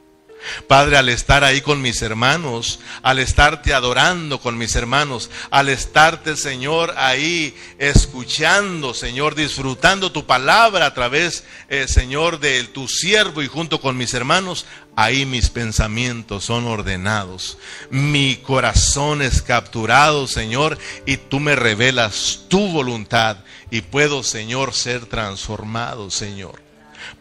[0.67, 6.35] Padre, al estar ahí con mis hermanos, al estarte adorando con mis hermanos, al estarte,
[6.35, 13.47] Señor, ahí escuchando, Señor, disfrutando tu palabra a través, eh, Señor, de tu siervo y
[13.47, 14.65] junto con mis hermanos,
[14.95, 17.57] ahí mis pensamientos son ordenados.
[17.89, 23.37] Mi corazón es capturado, Señor, y tú me revelas tu voluntad
[23.71, 26.62] y puedo, Señor, ser transformado, Señor.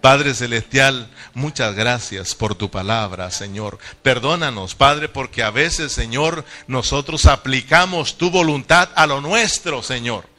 [0.00, 3.78] Padre Celestial, muchas gracias por tu palabra, Señor.
[4.02, 10.32] Perdónanos, Padre, porque a veces, Señor, nosotros aplicamos tu voluntad a lo nuestro, Señor.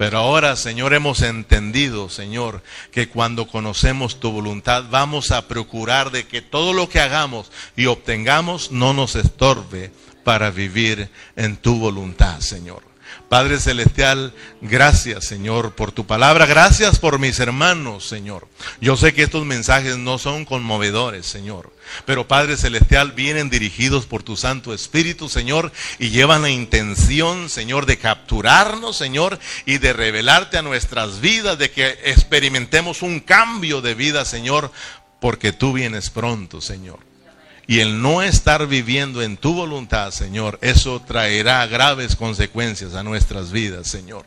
[0.00, 6.26] Pero ahora, Señor, hemos entendido, Señor, que cuando conocemos tu voluntad vamos a procurar de
[6.26, 9.92] que todo lo que hagamos y obtengamos no nos estorbe
[10.24, 12.89] para vivir en tu voluntad, Señor.
[13.30, 18.48] Padre Celestial, gracias Señor por tu palabra, gracias por mis hermanos Señor.
[18.80, 21.72] Yo sé que estos mensajes no son conmovedores Señor,
[22.06, 25.70] pero Padre Celestial vienen dirigidos por tu Santo Espíritu Señor
[26.00, 31.70] y llevan la intención Señor de capturarnos Señor y de revelarte a nuestras vidas, de
[31.70, 34.72] que experimentemos un cambio de vida Señor,
[35.20, 37.09] porque tú vienes pronto Señor.
[37.70, 43.52] Y el no estar viviendo en tu voluntad, Señor, eso traerá graves consecuencias a nuestras
[43.52, 44.26] vidas, Señor.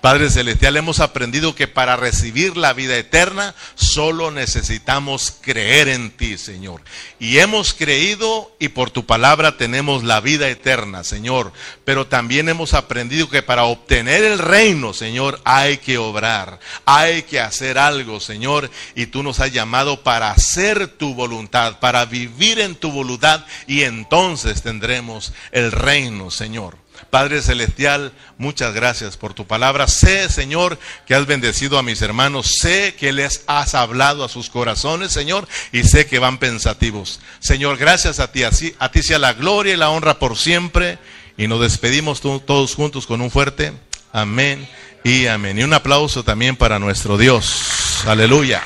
[0.00, 6.38] Padre Celestial, hemos aprendido que para recibir la vida eterna solo necesitamos creer en ti,
[6.38, 6.82] Señor.
[7.18, 11.52] Y hemos creído y por tu palabra tenemos la vida eterna, Señor.
[11.84, 17.40] Pero también hemos aprendido que para obtener el reino, Señor, hay que obrar, hay que
[17.40, 18.70] hacer algo, Señor.
[18.94, 23.82] Y tú nos has llamado para hacer tu voluntad, para vivir en tu voluntad y
[23.82, 26.81] entonces tendremos el reino, Señor.
[27.12, 29.86] Padre Celestial, muchas gracias por tu palabra.
[29.86, 32.54] Sé, Señor, que has bendecido a mis hermanos.
[32.58, 37.20] Sé que les has hablado a sus corazones, Señor, y sé que van pensativos.
[37.38, 38.44] Señor, gracias a ti.
[38.44, 40.98] Así, a ti sea la gloria y la honra por siempre.
[41.36, 43.74] Y nos despedimos todos juntos con un fuerte
[44.14, 44.66] amén
[45.04, 45.58] y amén.
[45.58, 48.06] Y un aplauso también para nuestro Dios.
[48.06, 48.62] Aleluya.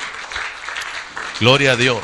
[1.41, 1.99] Gloria a Dios.